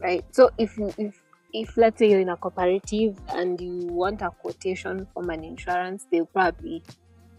Right. 0.00 0.24
So 0.32 0.50
if 0.58 0.76
you 0.78 0.92
if 0.98 1.14
if 1.54 1.76
let's 1.76 1.98
say 2.00 2.10
you're 2.10 2.20
in 2.20 2.28
a 2.28 2.36
cooperative 2.36 3.16
and 3.28 3.60
you 3.60 3.86
want 3.86 4.20
a 4.22 4.30
quotation 4.30 5.06
from 5.14 5.30
an 5.30 5.44
insurance, 5.44 6.06
they'll 6.10 6.26
probably 6.26 6.82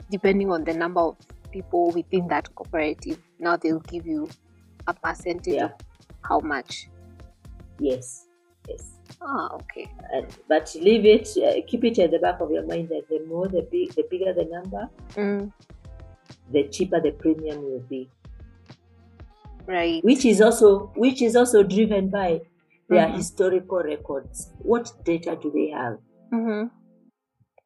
depending 0.09 0.49
on 0.51 0.63
the 0.63 0.73
number 0.73 1.01
of 1.01 1.17
people 1.51 1.91
within 1.91 2.27
that 2.29 2.53
cooperative, 2.55 3.17
now 3.39 3.57
they'll 3.57 3.79
give 3.81 4.05
you 4.07 4.29
a 4.87 4.93
percentage 4.93 5.55
Yeah. 5.55 5.65
of 5.65 5.71
how 6.21 6.39
much. 6.39 6.89
Yes, 7.79 8.27
yes. 8.69 8.91
Ah, 9.21 9.49
okay. 9.55 9.87
And, 10.13 10.27
but 10.47 10.73
leave 10.79 11.05
it, 11.05 11.27
uh, 11.37 11.61
keep 11.67 11.83
it 11.83 11.99
at 11.99 12.11
the 12.11 12.19
back 12.19 12.39
of 12.39 12.51
your 12.51 12.65
mind 12.65 12.89
that 12.89 13.09
the 13.09 13.19
more 13.27 13.47
the 13.47 13.63
big, 13.63 13.93
the 13.95 14.03
bigger 14.09 14.31
the 14.33 14.45
number, 14.45 14.89
Mm, 15.15 15.51
the 16.51 16.63
cheaper 16.69 17.01
the 17.01 17.11
premium 17.11 17.63
will 17.63 17.83
be. 17.89 18.09
right. 19.65 20.03
Which 20.05 20.23
is 20.25 20.39
also, 20.41 20.91
which 20.95 21.21
is 21.21 21.35
also 21.35 21.63
driven 21.63 22.09
by 22.09 22.41
their 22.89 23.07
Mhm. 23.07 23.15
historical 23.15 23.79
records. 23.83 24.51
What 24.59 24.91
data 25.03 25.37
do 25.41 25.51
they 25.51 25.69
have? 25.69 25.97
Mm-hmm. 26.33 26.67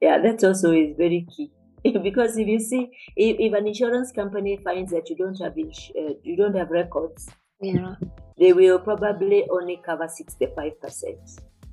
Yeah, 0.02 0.20
that 0.20 0.44
also 0.44 0.72
is 0.72 0.96
very 0.98 1.28
key. 1.30 1.52
because 2.04 2.38
if 2.38 2.48
you 2.48 2.60
see, 2.60 2.90
if, 3.16 3.38
if 3.40 3.54
an 3.54 3.68
insurance 3.68 4.12
company 4.12 4.58
finds 4.64 4.92
that 4.92 5.10
you 5.10 5.16
don't 5.16 5.40
have 5.40 5.58
ins- 5.58 5.92
uh, 5.98 6.14
you 6.24 6.36
don't 6.36 6.56
have 6.56 6.70
records, 6.70 7.30
Yeah. 7.62 7.96
they 8.38 8.54
will 8.54 8.80
probably 8.80 9.48
only 9.50 9.78
cover 9.86 10.08
sixty 10.08 10.48
five 10.56 10.80
percent. 10.82 11.20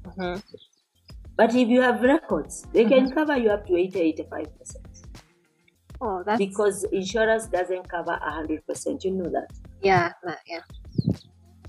Mm-hmm. 0.04 0.40
But 1.36 1.54
if 1.54 1.68
you 1.68 1.82
have 1.82 2.00
records, 2.02 2.66
they 2.72 2.84
can 2.86 3.10
cover 3.10 3.36
you 3.36 3.50
up 3.50 3.66
to 3.66 3.76
80 3.76 4.00
85 4.00 4.58
percent. 4.58 4.86
Oh, 6.00 6.22
that's 6.24 6.38
because 6.38 6.84
insurance 6.92 7.46
doesn't 7.46 7.88
cover 7.88 8.18
100% 8.22 9.04
you 9.04 9.10
know 9.12 9.30
that 9.30 9.50
yeah, 9.82 10.12
yeah. 10.46 10.60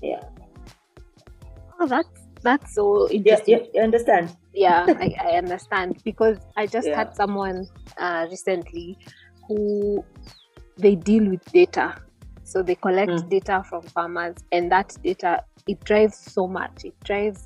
yeah 0.02 0.20
Oh, 1.80 1.86
that's 1.86 2.08
that's 2.42 2.74
so 2.74 3.08
yeah, 3.10 3.16
interesting. 3.18 3.58
yeah 3.58 3.64
you 3.74 3.82
understand. 3.82 4.36
Yeah 4.54 4.86
I, 4.88 5.14
I 5.20 5.30
understand. 5.36 6.00
Because 6.04 6.38
i 6.56 6.66
just 6.66 6.88
Yeah. 6.88 6.96
had 6.96 7.14
someone 7.16 7.66
uh, 7.98 8.26
recently 8.30 8.98
who 9.46 10.04
they 10.76 10.94
deal 10.94 11.28
with 11.28 11.44
data. 11.52 11.94
So 12.44 12.62
they 12.62 12.74
collect 12.76 13.10
Mm. 13.12 13.28
data 13.30 13.62
from 13.68 13.82
farmers 13.82 14.36
and 14.52 14.70
that 14.72 14.96
data 15.02 15.42
it 15.66 15.80
drives 15.84 16.16
so 16.16 16.46
much. 16.46 16.84
It 16.84 16.94
drives 17.04 17.44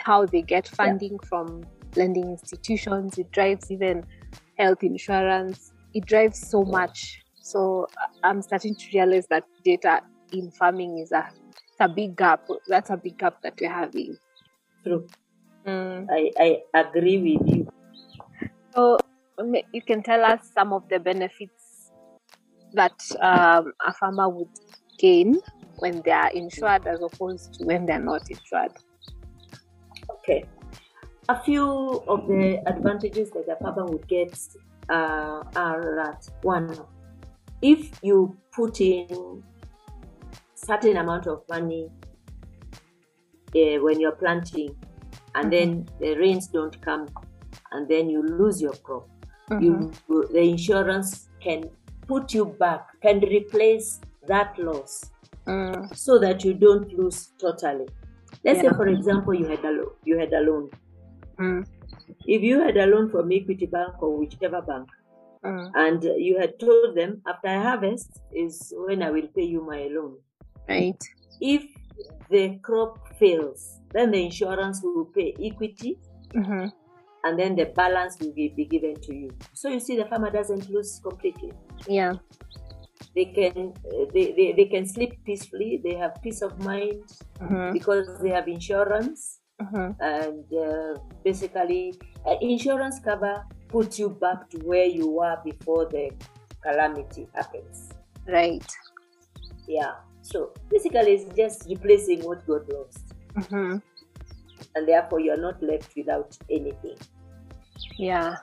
how 0.00 0.26
they 0.26 0.42
get 0.42 0.68
funding 0.68 1.18
from 1.28 1.64
lending 1.96 2.30
institutions. 2.30 3.18
It 3.18 3.30
drives 3.32 3.70
even 3.70 4.04
health 4.58 4.82
insurance. 4.82 5.72
It 5.92 6.06
drives 6.06 6.38
so 6.50 6.62
much. 6.64 7.22
So 7.42 7.86
I- 7.98 8.28
i'm 8.28 8.40
starting 8.42 8.74
to 8.74 8.86
realize 8.94 9.26
that 9.28 9.44
data 9.64 10.00
in 10.32 10.50
farming 10.50 10.98
is 10.98 11.12
a 11.12 11.28
a 11.80 11.88
big 11.88 12.16
gap. 12.16 12.46
That's 12.68 12.90
a 12.90 12.96
big 12.96 13.18
gap 13.18 13.42
that 13.42 13.54
we're 13.60 13.72
having 13.72 14.16
true. 14.84 15.06
Mm. 15.66 16.06
I, 16.10 16.30
I 16.38 16.80
agree 16.80 17.18
with 17.18 17.48
you. 17.48 17.68
So 18.74 18.98
you 19.72 19.82
can 19.82 20.02
tell 20.02 20.24
us 20.24 20.50
some 20.54 20.72
of 20.72 20.88
the 20.88 21.00
benefits 21.00 21.90
that 22.74 23.00
um, 23.20 23.72
a 23.84 23.92
farmer 23.92 24.28
would 24.28 24.48
gain 24.98 25.40
when 25.78 26.02
they 26.04 26.12
are 26.12 26.30
insured 26.30 26.86
as 26.86 27.00
opposed 27.02 27.54
to 27.54 27.64
when 27.64 27.86
they're 27.86 27.98
not 27.98 28.30
insured. 28.30 28.72
okay. 30.10 30.44
A 31.30 31.42
few 31.42 32.02
of 32.06 32.28
the 32.28 32.62
advantages 32.66 33.30
that 33.30 33.46
a 33.48 33.56
farmer 33.56 33.86
would 33.86 34.06
get 34.06 34.38
uh, 34.90 35.42
are 35.56 35.94
that 35.96 36.28
one 36.42 36.78
if 37.62 37.98
you 38.02 38.36
put 38.52 38.82
in 38.82 39.42
certain 40.64 40.96
amount 40.96 41.26
of 41.26 41.42
money 41.48 41.88
uh, 43.56 43.76
when 43.84 44.00
you're 44.00 44.16
planting 44.16 44.76
and 45.34 45.52
then 45.52 45.86
the 46.00 46.14
rains 46.16 46.48
don't 46.48 46.80
come 46.80 47.08
and 47.72 47.88
then 47.88 48.08
you 48.10 48.22
lose 48.22 48.60
your 48.60 48.72
crop. 48.74 49.08
You 49.60 49.92
the 50.08 50.40
insurance 50.40 51.28
can 51.42 51.70
put 52.08 52.34
you 52.34 52.44
back 52.46 52.86
can 53.02 53.20
replace 53.20 54.00
that 54.26 54.58
loss 54.58 55.10
Mm, 55.46 55.94
so 55.94 56.18
that 56.18 56.42
you 56.44 56.54
don't 56.54 56.90
lose 56.98 57.32
totally. 57.38 57.86
Let's 58.44 58.62
Yeah. 58.62 58.70
say 58.70 58.76
for 58.76 58.88
example 58.88 59.34
you 59.34 59.46
had 59.46 59.64
a 59.64 59.72
lo- 59.72 59.96
you 60.04 60.18
had 60.18 60.32
a 60.32 60.40
loan. 60.40 60.70
Mm, 61.38 61.64
if 62.26 62.42
you 62.42 62.60
had 62.60 62.76
a 62.76 62.86
loan 62.86 63.10
from 63.10 63.32
equity 63.32 63.66
bank 63.66 64.02
or 64.02 64.16
whichever 64.18 64.62
bank 64.62 64.88
mm, 65.44 65.72
and 65.74 66.02
you 66.26 66.38
had 66.38 66.58
told 66.58 66.96
them 66.96 67.22
after 67.26 67.48
i 67.48 67.58
harvest 67.66 68.20
is 68.44 68.72
when 68.86 69.02
i 69.02 69.10
will 69.10 69.28
pay 69.36 69.46
you 69.54 69.62
my 69.72 69.80
loan 69.96 70.16
right. 70.68 71.02
if 71.40 71.62
the 72.30 72.58
crop 72.62 72.98
fails 73.18 73.80
then 73.92 74.10
the 74.10 74.24
insurance 74.24 74.80
will 74.82 75.06
pay 75.06 75.34
equity 75.42 75.98
hmm 76.32 76.66
and 77.24 77.38
then 77.38 77.56
the 77.56 77.64
balance 77.64 78.18
will 78.20 78.32
be, 78.32 78.50
given 78.70 78.94
to 79.00 79.14
you. 79.14 79.30
So 79.54 79.70
you 79.70 79.80
see 79.80 79.96
the 79.96 80.04
farmer 80.04 80.30
doesn't 80.30 80.68
lose 80.68 81.00
completely. 81.02 81.52
Yeah. 81.88 82.12
they 83.14 83.24
can 83.24 83.72
uh, 83.86 84.04
they, 84.12 84.32
they, 84.36 84.52
they 84.52 84.66
can 84.66 84.86
sleep 84.86 85.24
peacefully. 85.24 85.80
They 85.82 85.94
have 85.94 86.20
peace 86.22 86.42
of 86.42 86.58
mind 86.58 87.02
hmm 87.40 87.72
because 87.72 88.08
they 88.22 88.30
have 88.30 88.46
insurance. 88.46 89.40
Hmm 89.58 89.92
and 90.00 90.44
uh, 90.52 90.98
basically 91.24 91.94
uh, 92.26 92.34
insurance 92.40 92.98
cover 92.98 93.42
puts 93.68 93.98
you 93.98 94.10
back 94.10 94.50
to 94.50 94.58
where 94.58 94.84
you 94.84 95.08
were 95.08 95.38
before 95.44 95.86
the 95.86 96.10
calamity 96.62 97.26
happens. 97.34 97.90
Right. 98.26 98.66
yeah 99.66 99.94
so 100.24 100.52
basically 100.70 101.12
it's 101.12 101.36
just 101.36 101.68
replacing 101.68 102.20
what 102.22 102.46
got 102.46 102.62
lost 102.72 103.14
hmm 103.48 103.76
and 104.76 104.88
therefore 104.88 105.20
you're 105.20 105.40
not 105.40 105.62
left 105.62 105.92
without 105.96 106.36
anything 106.50 106.96
Yeah. 107.96 108.36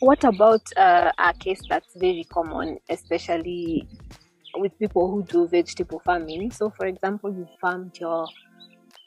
What 0.00 0.24
about 0.24 0.62
uh, 0.76 1.12
a 1.18 1.32
case 1.34 1.62
that's 1.68 1.94
very 1.96 2.24
common, 2.24 2.78
especially 2.90 3.88
with 4.56 4.78
people 4.78 5.10
who 5.10 5.22
do 5.24 5.46
vegetable 5.48 6.00
farming? 6.04 6.50
So, 6.50 6.70
for 6.76 6.86
example, 6.86 7.30
you 7.32 7.46
farmed 7.60 7.98
your 7.98 8.26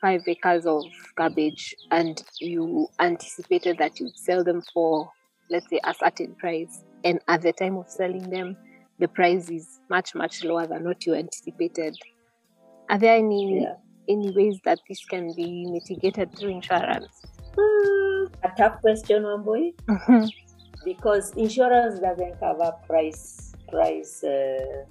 five 0.01 0.21
acres 0.27 0.65
of 0.65 0.83
cabbage 1.17 1.75
and 1.91 2.23
you 2.39 2.87
anticipated 2.99 3.77
that 3.79 3.99
you'd 3.99 4.17
sell 4.17 4.43
them 4.43 4.61
for, 4.73 5.11
let's 5.49 5.69
say, 5.69 5.79
a 5.83 5.93
certain 5.93 6.35
price. 6.35 6.83
And 7.03 7.19
at 7.27 7.41
the 7.41 7.53
time 7.53 7.77
of 7.77 7.89
selling 7.89 8.29
them, 8.29 8.57
the 8.99 9.07
price 9.07 9.49
is 9.49 9.79
much, 9.89 10.15
much 10.15 10.43
lower 10.43 10.65
than 10.65 10.83
what 10.83 11.05
you 11.05 11.13
anticipated. 11.13 11.95
Are 12.89 12.97
there 12.97 13.15
any, 13.17 13.61
yeah 13.61 13.73
any 14.09 14.31
ways 14.31 14.57
that 14.63 14.79
this 14.87 15.03
can 15.05 15.33
be 15.35 15.65
mitigated 15.69 16.33
through 16.37 16.49
insurance? 16.51 17.09
Hmm, 17.59 18.25
a 18.43 18.49
tough 18.57 18.79
question 18.79 19.23
one 19.23 19.43
boy 19.43 19.73
Mhm. 19.89 20.31
because 20.85 21.33
insurance 21.35 21.99
doesn't 21.99 22.39
cover 22.39 22.71
price 22.87 23.51
price 23.69 24.23
uh, 24.23 24.85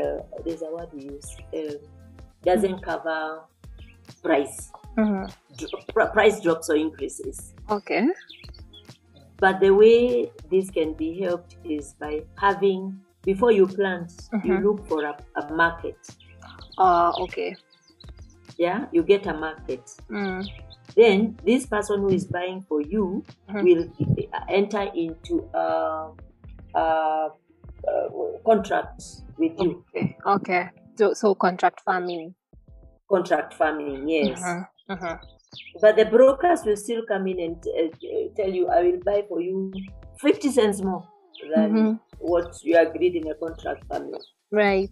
uh, 0.00 0.18
there's 0.46 0.62
a 0.62 0.70
word 0.72 0.88
we 0.94 1.02
use 1.10 1.36
uh, 1.54 1.74
doesn't 2.42 2.80
cover 2.82 3.42
price 4.22 4.70
Mhm. 4.96 5.30
dro- 5.58 5.80
pr- 5.92 6.12
price 6.12 6.40
drops 6.40 6.70
or 6.70 6.76
increases 6.76 7.52
Okay. 7.68 8.08
but 9.38 9.60
the 9.60 9.70
way 9.74 10.30
this 10.50 10.70
can 10.70 10.94
be 10.94 11.20
helped 11.20 11.56
is 11.64 11.92
by 12.00 12.22
having 12.38 12.98
before 13.24 13.52
you 13.52 13.66
plant 13.66 14.10
you 14.44 14.54
Mhm. 14.54 14.62
look 14.64 14.86
for 14.88 15.04
a, 15.04 15.14
a 15.36 15.52
market 15.52 15.98
Uh, 16.78 17.12
okay. 17.20 17.56
yeah 18.58 18.86
you 18.92 19.02
get 19.02 19.26
a 19.26 19.34
market 19.34 19.84
Mm. 20.10 20.46
then 20.96 21.36
this 21.44 21.66
person 21.66 22.00
who 22.00 22.08
is 22.10 22.24
buying 22.26 22.62
for 22.68 22.80
you 22.80 23.24
Mhm. 23.48 23.62
will 23.64 23.84
enter 24.48 24.82
into 24.94 25.48
a, 25.54 26.10
a, 26.74 26.82
a 27.88 28.38
contract 28.44 29.02
with 29.38 29.52
you 29.60 29.84
Okay. 29.94 30.16
Okay. 30.26 30.70
So, 30.98 31.14
so 31.14 31.34
contract 31.34 31.80
farming. 31.84 32.34
contract 33.08 33.52
farming 33.54 34.08
yes 34.08 34.40
Mhm, 34.40 34.66
mhm. 34.90 35.18
but 35.80 35.96
the 35.96 36.04
brokers 36.06 36.64
will 36.64 36.76
still 36.76 37.02
come 37.08 37.26
in 37.26 37.38
and 37.40 37.56
uh, 37.66 37.88
tell 38.36 38.48
you, 38.48 38.68
I 38.68 38.82
will 38.82 39.00
buy 39.04 39.24
for 39.28 39.40
you 39.40 39.72
50 40.20 40.50
cents 40.50 40.80
more 40.82 41.04
than 41.54 41.70
Mhm. 41.72 42.00
what 42.18 42.56
you 42.62 42.76
agreed 42.78 43.16
in 43.16 43.28
a 43.28 43.34
contract 43.34 43.84
family. 43.88 44.20
Right. 44.50 44.90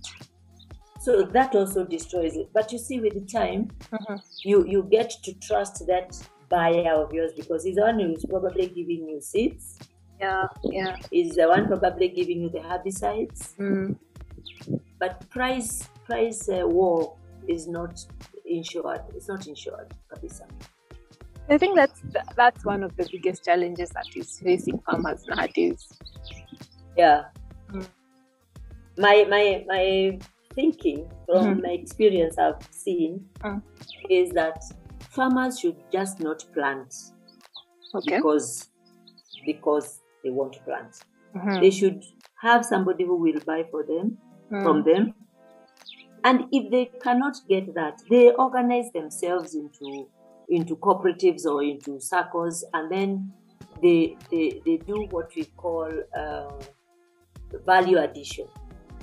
So 1.01 1.23
that 1.23 1.55
also 1.55 1.85
destroys 1.85 2.37
it. 2.37 2.51
But 2.53 2.71
you 2.73 2.79
see, 2.79 3.01
with 3.01 3.15
the 3.15 3.25
time, 3.41 3.71
Mhm. 3.91 4.21
you 4.45 4.67
you 4.67 4.83
get 4.83 5.11
to 5.25 5.33
trust 5.41 5.87
that 5.87 6.11
buyer 6.51 6.93
of 7.03 7.13
yours 7.15 7.33
because 7.35 7.65
he's 7.65 7.77
the 7.77 7.83
one 7.83 7.99
who's 8.01 8.25
probably 8.27 8.67
giving 8.67 9.09
you 9.09 9.21
seeds, 9.21 9.79
Yeah. 10.21 10.47
Yeah. 10.65 10.97
is 11.11 11.37
the 11.37 11.49
one 11.49 11.67
probably 11.67 12.09
giving 12.09 12.43
you 12.43 12.51
the 12.51 12.59
herbicides. 12.61 13.57
Mm. 13.57 13.97
But 14.99 15.29
price 15.31 15.89
price 16.05 16.49
uh, 16.49 16.67
war 16.69 17.17
is 17.49 17.67
not 17.67 18.05
insured. 18.45 19.01
It's 19.15 19.29
not 19.29 19.47
insured. 19.47 19.95
I 21.49 21.59
think 21.59 21.77
that's 21.77 22.03
that's 22.37 22.65
one 22.65 22.83
of 22.85 22.95
the 22.97 23.09
biggest 23.11 23.45
challenges 23.45 23.91
that 23.91 24.07
is 24.15 24.39
facing 24.41 24.79
farmers 24.81 25.25
nowadays. 25.27 25.89
Yeah. 26.97 27.25
Mm. 27.73 27.89
My 28.99 29.25
my 29.31 29.65
my 29.67 30.19
thinking 30.55 31.09
from 31.27 31.47
Mhm. 31.57 31.63
my 31.63 31.71
experience 31.71 32.39
I've 32.39 32.63
seen 32.71 33.29
Mm. 33.41 33.63
is 34.09 34.31
that 34.33 34.63
farmers 35.11 35.59
should 35.61 35.77
just 35.93 36.21
not 36.21 36.45
plant 36.53 36.95
Okay. 37.95 38.17
because 38.17 38.69
because 39.47 40.03
they 40.23 40.31
want 40.31 40.53
to 40.53 40.61
plant. 40.65 41.01
Mhm. 41.35 41.61
They 41.61 41.71
should 41.71 42.05
have 42.43 42.65
somebody 42.65 43.05
who 43.05 43.17
will 43.17 43.41
buy 43.47 43.65
for 43.71 43.83
them 43.85 44.19
Mm. 44.51 44.63
from 44.63 44.83
them. 44.83 45.15
And 46.25 46.47
if 46.53 46.71
they 46.71 46.87
cannot 46.87 47.37
get 47.49 47.75
that, 47.75 48.03
they 48.11 48.33
organize 48.35 48.91
themselves 48.93 49.55
into 49.55 50.09
into 50.49 50.75
cooperatives 50.77 51.47
or 51.47 51.63
into 51.63 52.01
circles, 52.01 52.65
and 52.75 52.91
then 52.91 53.33
they 53.81 54.17
they, 54.31 54.61
they 54.67 54.77
do 54.79 55.07
what 55.11 55.35
we 55.37 55.45
call 55.57 55.89
um, 56.19 56.59
value 57.65 57.99
addition. 57.99 58.49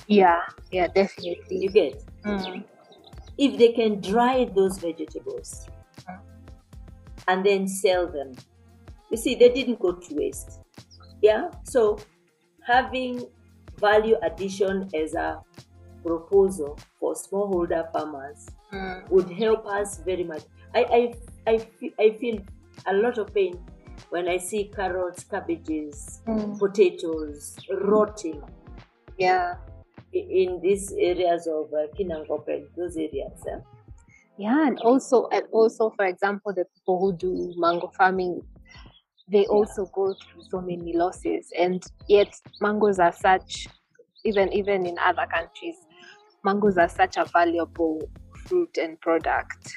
Yeah. 0.08 0.42
Yeah. 0.72 0.88
Definitely. 0.88 1.58
You 1.58 1.70
get 1.70 2.04
Mm. 2.24 2.64
if 3.38 3.58
they 3.58 3.72
can 3.74 4.02
dry 4.02 4.46
those 4.46 4.78
vegetables 4.80 5.68
Mm. 6.08 6.20
and 7.28 7.46
then 7.46 7.68
sell 7.68 8.08
them. 8.08 8.36
You 9.10 9.18
see, 9.18 9.36
they 9.36 9.50
didn't 9.50 9.80
go 9.80 9.94
to 9.94 10.16
waste. 10.16 10.60
Yeah. 11.22 11.52
So 11.64 12.00
having 12.66 13.28
value 13.78 14.18
addition 14.22 14.90
as 14.94 15.14
a 15.14 15.42
proposal 16.04 16.78
for 17.00 17.14
smallholder 17.14 17.92
farmers 17.92 18.48
Mm. 18.72 19.10
would 19.10 19.30
help 19.32 19.66
us 19.66 19.98
very 20.00 20.24
much. 20.24 20.44
I, 20.76 21.14
I, 21.48 21.52
I, 21.54 21.68
I 22.00 22.10
feel 22.18 22.42
a 22.86 22.94
lot 22.94 23.18
of 23.18 23.34
pain 23.34 23.60
when 24.10 24.28
I 24.28 24.38
see 24.38 24.66
carrots, 24.66 25.24
cabbages, 25.24 26.22
Mm. 26.28 26.60
potatoes 26.60 27.58
rotting 27.72 28.44
Yeah. 29.18 29.56
In 30.14 30.60
these 30.62 30.94
areas 30.98 31.48
of 31.48 31.72
uh, 31.74 31.88
Kinangopen, 31.98 32.68
those 32.76 32.96
areas. 32.98 33.40
eh? 33.52 33.60
Yeah, 34.38 34.68
and 34.68 34.80
also 34.80 35.28
and 35.32 35.44
also 35.52 35.90
for 35.96 36.06
example 36.06 36.54
the 36.54 36.66
people 36.76 37.00
who 37.00 37.14
do 37.18 37.54
mango 37.58 37.92
farming 37.98 38.44
they 39.28 39.46
also 39.48 39.88
go 39.94 40.14
through 40.14 40.44
so 40.50 40.62
many 40.62 40.94
losses 40.96 41.52
and 41.58 41.84
yet 42.08 42.34
mangoes 42.62 43.00
are 43.00 43.12
such 43.12 43.68
even 44.24 44.54
even 44.54 44.86
in 44.86 44.96
other 45.00 45.26
countries 45.34 45.76
mangoes 46.44 46.78
are 46.78 46.88
such 46.88 47.18
a 47.18 47.26
valuable 47.26 48.00
fruit 48.46 48.78
and 48.78 49.02
product. 49.02 49.76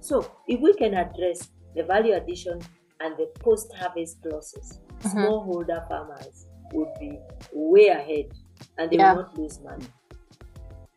So, 0.00 0.30
if 0.46 0.60
we 0.60 0.74
can 0.74 0.94
address 0.94 1.48
the 1.74 1.82
value 1.84 2.14
addition 2.14 2.60
and 3.00 3.16
the 3.16 3.30
post 3.40 3.72
harvest 3.74 4.18
losses, 4.24 4.80
Mhm. 5.00 5.12
smallholder 5.14 5.88
farmers 5.88 6.46
would 6.72 6.88
be 7.00 7.18
way 7.52 7.86
ahead 7.88 8.26
and 8.78 8.90
they 8.90 8.96
Yeah. 8.96 9.12
will 9.12 9.22
not 9.22 9.36
lose 9.38 9.60
money. 9.60 9.86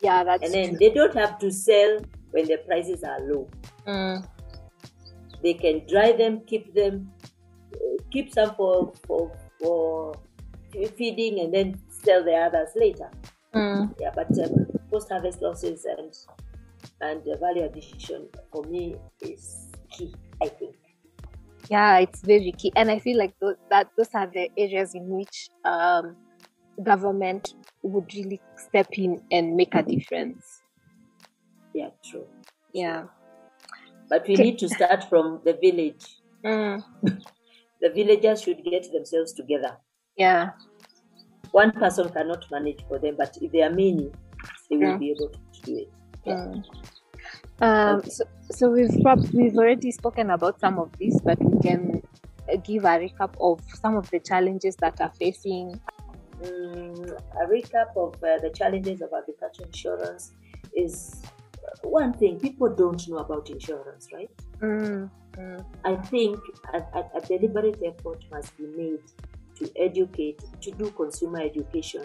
Yeah, 0.01 0.23
that's 0.23 0.43
And 0.45 0.53
then 0.53 0.69
true. 0.69 0.77
they 0.79 0.89
don't 0.91 1.13
have 1.15 1.37
to 1.39 1.51
sell 1.51 1.99
when 2.31 2.47
the 2.47 2.57
prices 2.65 3.03
are 3.03 3.19
low. 3.21 3.49
Mm, 3.85 4.25
They 5.41 5.53
can 5.53 5.85
dry 5.87 6.11
them, 6.13 6.41
keep 6.45 6.73
them, 6.73 7.13
uh, 7.75 7.97
keep 8.11 8.33
some 8.33 8.55
for, 8.55 8.93
for, 9.07 9.37
for 9.59 10.13
feeding 10.97 11.39
and 11.39 11.53
then 11.53 11.81
sell 11.89 12.23
the 12.23 12.35
others 12.35 12.69
later. 12.75 13.11
mm. 13.53 13.95
Yeah, 13.99 14.11
but 14.15 14.37
um, 14.39 14.67
post 14.91 15.09
harvest 15.09 15.41
losses 15.41 15.85
and 15.85 16.13
and 17.01 17.23
the 17.25 17.37
value 17.37 17.63
addition 17.63 18.29
for 18.51 18.63
me 18.63 18.97
is 19.21 19.71
key, 19.91 20.13
I 20.41 20.49
think. 20.49 20.75
Yeah, 21.69 21.97
it's 21.99 22.21
very 22.21 22.51
key, 22.51 22.71
and 22.75 22.91
I 22.91 22.99
feel 22.99 23.17
like 23.17 23.33
those, 23.41 23.55
that 23.71 23.89
those 23.97 24.09
are 24.13 24.27
the 24.27 24.49
areas 24.57 24.93
in 24.93 25.07
which 25.09 25.49
um, 25.63 26.15
government 26.83 27.53
would 27.83 28.13
really 28.13 28.41
step 28.57 28.87
in 28.93 29.21
and 29.31 29.55
make 29.55 29.73
a 29.75 29.83
difference. 29.83 30.61
Yeah, 31.73 31.89
true. 32.03 32.25
Yeah. 32.73 33.05
But 34.09 34.27
we 34.27 34.35
need 34.35 34.59
to 34.59 34.69
start 34.69 35.03
from 35.09 35.41
the 35.45 35.53
village. 35.53 36.05
Mm, 36.43 36.83
The 37.81 37.89
villagers 37.89 38.41
should 38.41 38.63
get 38.63 38.91
themselves 38.91 39.33
together. 39.33 39.77
yeah. 40.17 40.51
One 41.51 41.71
person 41.71 42.09
cannot 42.09 42.43
manage 42.51 42.83
for 42.87 42.99
them, 42.99 43.15
but 43.17 43.37
if 43.41 43.51
they 43.51 43.61
are 43.61 43.69
many, 43.69 44.11
they 44.69 44.75
will 44.77 44.89
Yeah. 44.91 44.97
be 44.97 45.11
able 45.11 45.29
to 45.29 45.61
do 45.63 45.77
it. 45.77 45.89
Yeah. 46.25 46.47
Mm. 46.47 46.63
Um, 47.61 47.95
Okay. 47.99 48.09
so, 48.09 48.23
so 48.51 48.69
we've 48.71 49.01
prob- 49.01 49.29
we've 49.33 49.55
already 49.57 49.91
spoken 49.91 50.31
about 50.31 50.59
some 50.59 50.79
of 50.79 50.91
this, 50.99 51.17
but 51.21 51.37
we 51.41 51.57
can 51.61 52.01
uh, 52.51 52.57
give 52.57 52.83
a 52.83 52.97
recap 52.99 53.33
of 53.39 53.61
some 53.81 53.95
of 53.95 54.09
the 54.11 54.19
challenges 54.19 54.75
that 54.77 54.99
are 54.99 55.11
facing. 55.17 55.79
Mm, 56.43 57.11
a 57.41 57.45
recap 57.47 57.95
of 57.95 58.15
uh, 58.23 58.37
the 58.39 58.51
challenges 58.53 59.01
of 59.01 59.09
agriculture 59.17 59.63
insurance 59.63 60.33
is 60.75 61.21
uh, 61.63 61.87
one 61.87 62.13
thing 62.13 62.39
people 62.39 62.69
don't 62.69 63.07
know 63.07 63.17
about 63.17 63.49
insurance, 63.49 64.09
right? 64.13 64.29
Mm, 64.59 65.09
mm, 65.37 65.65
I 65.85 65.95
think 65.95 66.39
a, 66.73 66.77
a, 66.77 67.09
a 67.15 67.21
deliberate 67.21 67.79
effort 67.85 68.23
must 68.31 68.57
be 68.57 68.65
made 68.67 69.01
to 69.59 69.71
educate, 69.81 70.41
to 70.61 70.71
do 70.71 70.91
consumer 70.91 71.41
education 71.41 72.03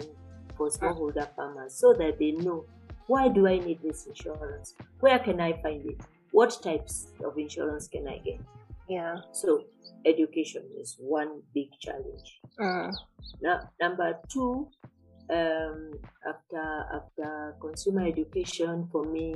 for 0.55 0.69
smallholder 0.69 1.27
farmers 1.35 1.73
so 1.73 1.93
that 1.93 2.17
they 2.17 2.31
know 2.31 2.65
why 3.07 3.27
do 3.27 3.47
I 3.47 3.57
need 3.57 3.81
this 3.81 4.05
insurance? 4.05 4.75
Where 5.01 5.19
can 5.19 5.41
I 5.41 5.61
find 5.61 5.85
it? 5.85 5.99
What 6.31 6.57
types 6.63 7.07
of 7.25 7.37
insurance 7.37 7.89
can 7.89 8.07
I 8.07 8.19
get? 8.19 8.39
Yeah. 8.91 9.15
So, 9.31 9.49
education 10.05 10.63
is 10.81 10.89
one 10.99 11.31
big 11.55 11.69
challenge. 11.79 12.27
Mm, 12.59 12.91
Now, 13.41 13.57
number 13.79 14.09
two, 14.31 14.67
um, 15.29 15.91
after 16.31 16.63
after 16.99 17.55
consumer 17.61 18.03
education 18.13 18.87
for 18.91 19.03
me 19.15 19.27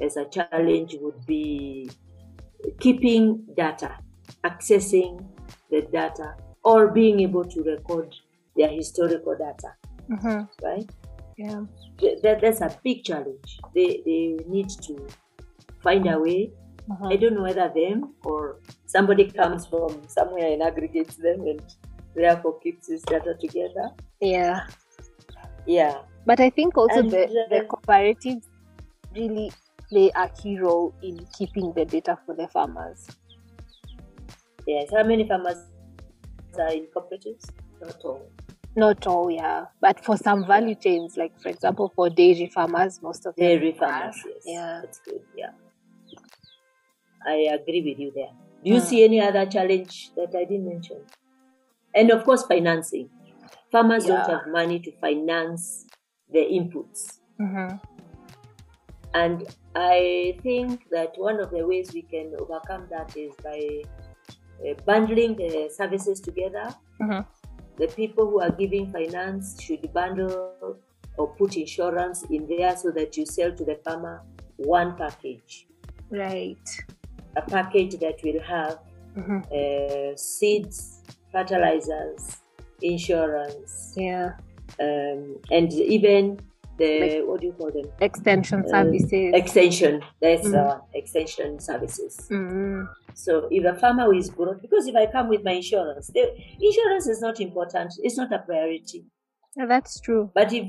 as 0.00 0.16
a 0.16 0.26
challenge 0.36 0.96
would 1.00 1.20
be 1.26 1.88
keeping 2.80 3.24
data, 3.56 3.90
accessing 4.44 5.24
the 5.70 5.80
data, 5.92 6.36
or 6.62 6.88
being 6.92 7.20
able 7.20 7.44
to 7.44 7.62
record 7.62 8.14
their 8.56 8.68
historical 8.68 9.34
data. 9.46 9.70
mhm, 10.08 10.48
Right? 10.62 10.88
Yeah. 11.36 11.64
Th- 11.98 12.18
that, 12.22 12.40
that's 12.40 12.60
a 12.60 12.70
big 12.84 12.98
challenge. 13.04 13.50
They 13.74 14.02
they 14.04 14.22
need 14.48 14.68
to 14.88 14.94
find 15.82 16.06
a 16.06 16.18
way. 16.18 16.52
Mhm. 16.88 17.12
I 17.12 17.16
don't 17.16 17.34
know 17.34 17.42
whether 17.42 17.68
them 17.74 18.14
or 18.24 18.60
somebody 18.86 19.30
comes 19.30 19.66
from 19.66 20.02
somewhere 20.08 20.52
and 20.52 20.62
aggregates 20.62 21.16
them 21.16 21.40
and 21.46 21.60
therefore 22.14 22.58
keeps 22.60 22.88
this 22.88 23.02
data 23.02 23.34
together. 23.40 23.90
Yeah. 24.20 24.66
Yeah. 25.66 26.02
But 26.24 26.40
I 26.40 26.50
think 26.50 26.76
also 26.76 27.00
And, 27.00 27.10
the, 27.10 27.46
the 27.50 27.66
cooperatives 27.68 28.46
really 29.14 29.52
play 29.88 30.10
a 30.14 30.28
key 30.28 30.58
role 30.58 30.94
in 31.02 31.26
keeping 31.36 31.72
the 31.72 31.84
data 31.84 32.18
for 32.26 32.34
the 32.34 32.48
farmers. 32.48 33.06
Yes. 34.66 34.88
How 34.92 35.04
many 35.04 35.26
farmers 35.28 35.58
are 36.58 36.72
in 36.72 36.86
cooperatives? 36.86 37.50
Not 37.80 38.04
all. 38.04 38.22
Not 38.74 39.06
all, 39.06 39.30
yeah. 39.30 39.66
But 39.80 40.04
for 40.04 40.16
some 40.16 40.46
value 40.46 40.74
chains, 40.74 41.16
like 41.16 41.38
for 41.40 41.48
example, 41.48 41.92
for 41.94 42.10
dairy 42.10 42.50
farmers, 42.52 43.00
most 43.02 43.24
of 43.26 43.34
them 43.36 43.46
Dairy 43.46 43.72
farmers, 43.72 44.16
yes. 44.26 44.42
Yeah. 44.44 44.80
That's 44.82 44.98
good. 45.00 45.20
Yeah. 45.36 45.50
I 47.26 47.48
agree 47.52 47.82
with 47.82 47.98
you 47.98 48.12
there. 48.14 48.30
Do 48.64 48.70
you 48.70 48.80
Hmm. 48.80 48.86
see 48.86 49.04
any 49.04 49.20
other 49.20 49.46
challenge 49.46 50.12
that 50.14 50.34
I 50.34 50.44
didn't 50.44 50.66
mention? 50.66 50.98
And 51.94 52.10
of 52.10 52.24
course, 52.24 52.46
financing. 52.46 53.10
Farmers 53.72 54.06
don't 54.06 54.26
have 54.26 54.46
money 54.48 54.78
to 54.80 54.92
finance 55.00 55.86
the 56.30 56.40
inputs. 56.40 57.20
Mhm. 57.40 57.80
And 59.14 59.46
I 59.74 60.38
think 60.42 60.88
that 60.90 61.14
one 61.16 61.40
of 61.40 61.50
the 61.50 61.66
ways 61.66 61.92
we 61.92 62.02
can 62.02 62.34
overcome 62.38 62.86
that 62.90 63.16
is 63.16 63.34
by 63.42 63.82
uh, 64.64 64.74
bundling 64.86 65.36
the 65.36 65.68
services 65.68 66.20
together. 66.20 66.74
Mhm. 67.00 67.26
The 67.76 67.88
people 67.88 68.30
who 68.30 68.40
are 68.40 68.50
giving 68.50 68.90
finance 68.90 69.60
should 69.60 69.92
bundle 69.92 70.78
or 71.18 71.28
put 71.36 71.56
insurance 71.56 72.24
in 72.30 72.46
there 72.46 72.74
so 72.76 72.90
that 72.90 73.16
you 73.16 73.26
sell 73.26 73.52
to 73.54 73.64
the 73.64 73.76
farmer 73.84 74.22
one 74.56 74.96
package. 74.96 75.68
Right. 76.10 76.68
A 77.36 77.42
package 77.42 77.98
that 78.00 78.16
will 78.24 78.40
have 78.42 78.78
Mhm. 79.16 79.38
uh, 79.52 80.16
seeds, 80.16 81.02
fertilizers, 81.32 82.36
insurance, 82.82 83.94
Yeah. 83.96 84.32
um, 84.80 85.36
and 85.50 85.72
even 85.72 86.38
the 86.78 87.22
what 87.26 87.40
do 87.40 87.46
you 87.46 87.52
call 87.54 87.70
them? 87.70 87.86
Extension 88.00 88.60
Uh, 88.66 88.68
services. 88.68 89.30
Extension. 89.34 90.02
That's 90.20 90.46
Mhm. 90.48 90.54
uh, 90.54 90.80
extension 90.94 91.58
services. 91.58 92.14
Mhm. 92.30 92.86
So 93.14 93.48
if 93.50 93.64
a 93.64 93.74
farmer 93.74 94.12
is 94.14 94.28
broke, 94.30 94.60
because 94.60 94.86
if 94.86 94.94
I 94.94 95.06
come 95.06 95.28
with 95.28 95.42
my 95.42 95.52
insurance, 95.52 96.08
the 96.08 96.24
insurance 96.60 97.06
is 97.08 97.20
not 97.22 97.40
important. 97.40 97.94
It's 98.02 98.18
not 98.18 98.30
a 98.32 98.40
priority. 98.40 99.06
Yeah, 99.56 99.64
that's 99.66 100.00
true. 100.00 100.30
But 100.34 100.52
if 100.52 100.66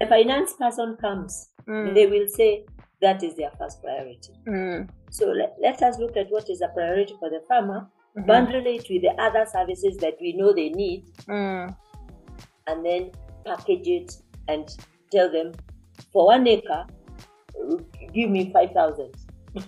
the 0.00 0.06
finance 0.06 0.54
person 0.54 0.96
comes, 0.96 1.50
Mm. 1.68 1.94
they 1.94 2.06
will 2.08 2.26
say 2.26 2.64
that 3.04 3.22
is 3.22 3.34
their 3.36 3.50
first 3.58 3.82
priority. 3.82 4.32
Mm. 4.48 4.88
So 5.10 5.26
let, 5.40 5.54
let 5.60 5.82
us 5.82 5.98
look 5.98 6.16
at 6.16 6.30
what 6.30 6.48
is 6.50 6.60
a 6.62 6.68
priority 6.68 7.14
for 7.20 7.28
the 7.30 7.40
farmer, 7.48 7.86
Mhm. 8.16 8.26
bundle 8.26 8.66
it 8.66 8.86
with 8.90 9.02
the 9.02 9.14
other 9.26 9.44
services 9.56 9.96
that 9.98 10.14
we 10.20 10.32
know 10.38 10.52
they 10.52 10.70
need, 10.70 11.04
Mm. 11.26 11.76
and 12.68 12.86
then 12.86 13.10
package 13.44 13.88
it 13.98 14.16
and 14.48 14.64
tell 15.12 15.30
them 15.36 15.52
for 16.12 16.26
one 16.26 16.46
acre, 16.46 16.86
give 18.12 18.30
me 18.30 18.50
5,000. 18.52 19.12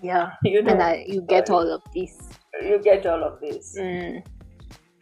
Yeah. 0.02 0.30
you 0.44 0.62
know, 0.62 0.72
And 0.72 0.82
I, 0.82 1.04
you 1.06 1.20
get 1.22 1.50
all 1.50 1.68
of 1.78 1.82
this. 1.94 2.16
you 2.62 2.78
get 2.82 3.04
all 3.06 3.22
of 3.22 3.40
this. 3.40 3.76
Mm. 3.78 4.24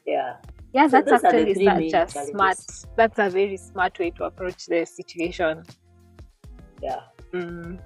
Yeah. 0.07 0.37
Yeah, 0.73 0.89
So 0.89 0.97
that's 0.97 1.11
those 1.11 1.25
are 1.25 1.33
the 1.33 1.51
actually 1.51 1.91
such 1.91 2.17
a 2.17 2.27
smart. 2.27 2.59
That's 2.97 3.19
a 3.19 3.31
very 3.31 3.57
smart 3.57 3.99
way 4.01 4.11
to 4.11 4.25
approach 4.25 4.67
the 4.67 4.85
situation. 4.85 5.63
Yeah. 6.83 7.01
Mm. 7.33 7.79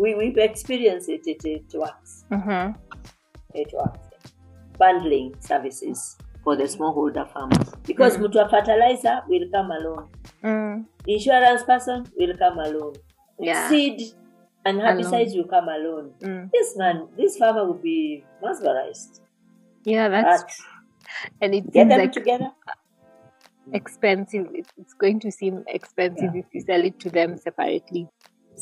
We, 0.00 0.14
we've 0.14 0.38
experienced 0.38 1.08
it, 1.10 1.26
it, 1.26 1.44
it 1.44 1.64
works. 1.74 2.24
Mm-hmm. 2.32 2.72
It 3.54 3.70
works. 3.74 4.06
Bundling 4.78 5.34
services 5.40 6.16
for 6.42 6.56
the 6.56 6.64
smallholder 6.64 7.30
farmers. 7.32 7.68
Because 7.86 8.16
Mm. 8.16 8.32
mm. 8.32 8.50
fertilizer 8.50 9.20
will 9.28 9.46
come 9.52 9.70
alone. 9.70 10.08
Mm. 10.42 10.86
Insurance 11.06 11.62
person 11.64 12.06
will 12.16 12.34
come 12.38 12.58
alone. 12.58 12.94
Yeah. 13.38 13.68
Seed 13.68 14.00
and 14.64 14.80
herbicides 14.80 15.36
will 15.36 15.48
come 15.48 15.68
alone. 15.68 16.12
Mm. 16.22 16.50
This 16.50 16.76
man, 16.78 17.08
this 17.18 17.36
farmer 17.36 17.66
will 17.66 17.82
be 17.90 18.24
mesmerized. 18.42 19.20
Yeah, 19.84 20.08
that's 20.08 20.42
But 20.42 21.42
and 21.42 21.54
it 21.54 21.70
get 21.72 21.88
them 21.90 21.98
like 21.98 22.12
together. 22.12 22.50
expensive. 23.72 24.46
It's 24.54 24.94
going 24.94 25.20
to 25.20 25.30
seem 25.30 25.64
expensive 25.68 26.34
if 26.34 26.46
you 26.52 26.60
sell 26.62 26.82
it 26.84 26.98
to 27.00 27.10
them 27.10 27.36
separately. 27.36 28.08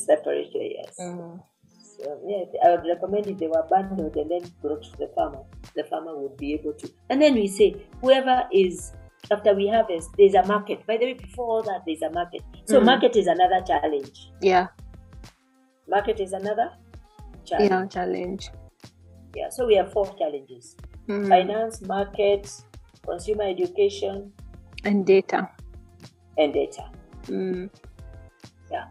Separately, 0.05 0.75
yes. 0.77 0.95
Mm. 0.99 1.41
So, 1.81 2.19
yeah, 2.25 2.45
I 2.65 2.75
would 2.75 2.85
recommend 2.87 3.27
if 3.27 3.37
they 3.37 3.47
were 3.47 3.65
bundled 3.69 4.15
and 4.15 4.31
then 4.31 4.41
brought 4.61 4.83
to 4.83 4.97
the 4.97 5.07
farmer, 5.15 5.43
the 5.75 5.83
farmer 5.83 6.17
would 6.17 6.37
be 6.37 6.53
able 6.53 6.73
to. 6.73 6.89
And 7.09 7.21
then 7.21 7.33
we 7.35 7.47
say, 7.47 7.75
whoever 8.01 8.43
is, 8.53 8.93
after 9.31 9.53
we 9.53 9.67
harvest, 9.67 10.09
there's 10.17 10.33
a 10.33 10.45
market. 10.45 10.85
By 10.87 10.97
the 10.97 11.05
way, 11.07 11.13
before 11.13 11.45
all 11.45 11.63
that, 11.63 11.81
there's 11.85 12.01
a 12.01 12.09
market. 12.11 12.41
So, 12.65 12.79
Mhm. 12.79 12.85
market 12.85 13.15
is 13.17 13.27
another 13.27 13.61
challenge. 13.65 14.31
Yeah, 14.41 14.67
Market 15.87 16.19
is 16.19 16.33
another 16.33 16.71
challenge. 17.45 17.71
yeah, 17.71 17.85
challenge. 17.87 18.49
Yeah, 19.35 19.49
so 19.49 19.65
we 19.65 19.75
have 19.75 19.91
four 19.91 20.05
challenges 20.17 20.75
Mm. 21.07 21.27
finance, 21.27 21.81
market, 21.81 22.47
consumer 23.03 23.43
education, 23.43 24.31
and 24.85 25.05
data. 25.05 25.49
and 26.37 26.53
data. 26.53 26.83
Mm. 27.25 27.69
Yeah. 28.71 28.85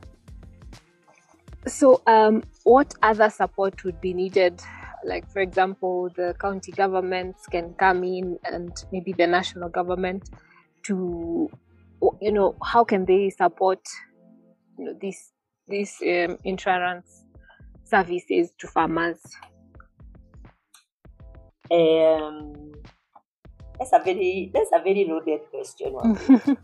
So, 1.69 2.03
um, 2.07 2.43
what 2.65 2.95
other 3.03 3.31
support 3.31 3.85
would 3.85 4.01
be 4.01 4.15
needed? 4.15 4.61
Like, 5.05 5.31
for 5.31 5.41
example, 5.41 6.11
the 6.17 6.35
county 6.41 6.73
governments 6.73 7.47
can 7.47 7.75
come 7.75 8.03
in, 8.05 8.39
and 8.45 8.73
maybe 8.91 9.13
the 9.13 9.27
national 9.27 9.69
government 9.69 10.31
to, 10.85 11.49
you 12.21 12.33
know, 12.33 12.57
how 12.65 12.85
can 12.85 13.05
they 13.05 13.31
support, 13.31 13.81
you 14.79 14.87
know, 14.87 14.95
this 15.01 15.33
this 15.69 16.01
um, 16.03 16.39
insurance 16.45 17.25
services 17.85 18.51
to 18.59 18.67
farmers? 18.67 19.21
Um, 21.71 22.73
that's 23.79 23.93
a 23.93 24.01
very 24.03 24.51
that's 24.53 24.71
a 24.73 24.83
very 24.83 25.07
loaded 25.07 25.41
question. 25.51 25.95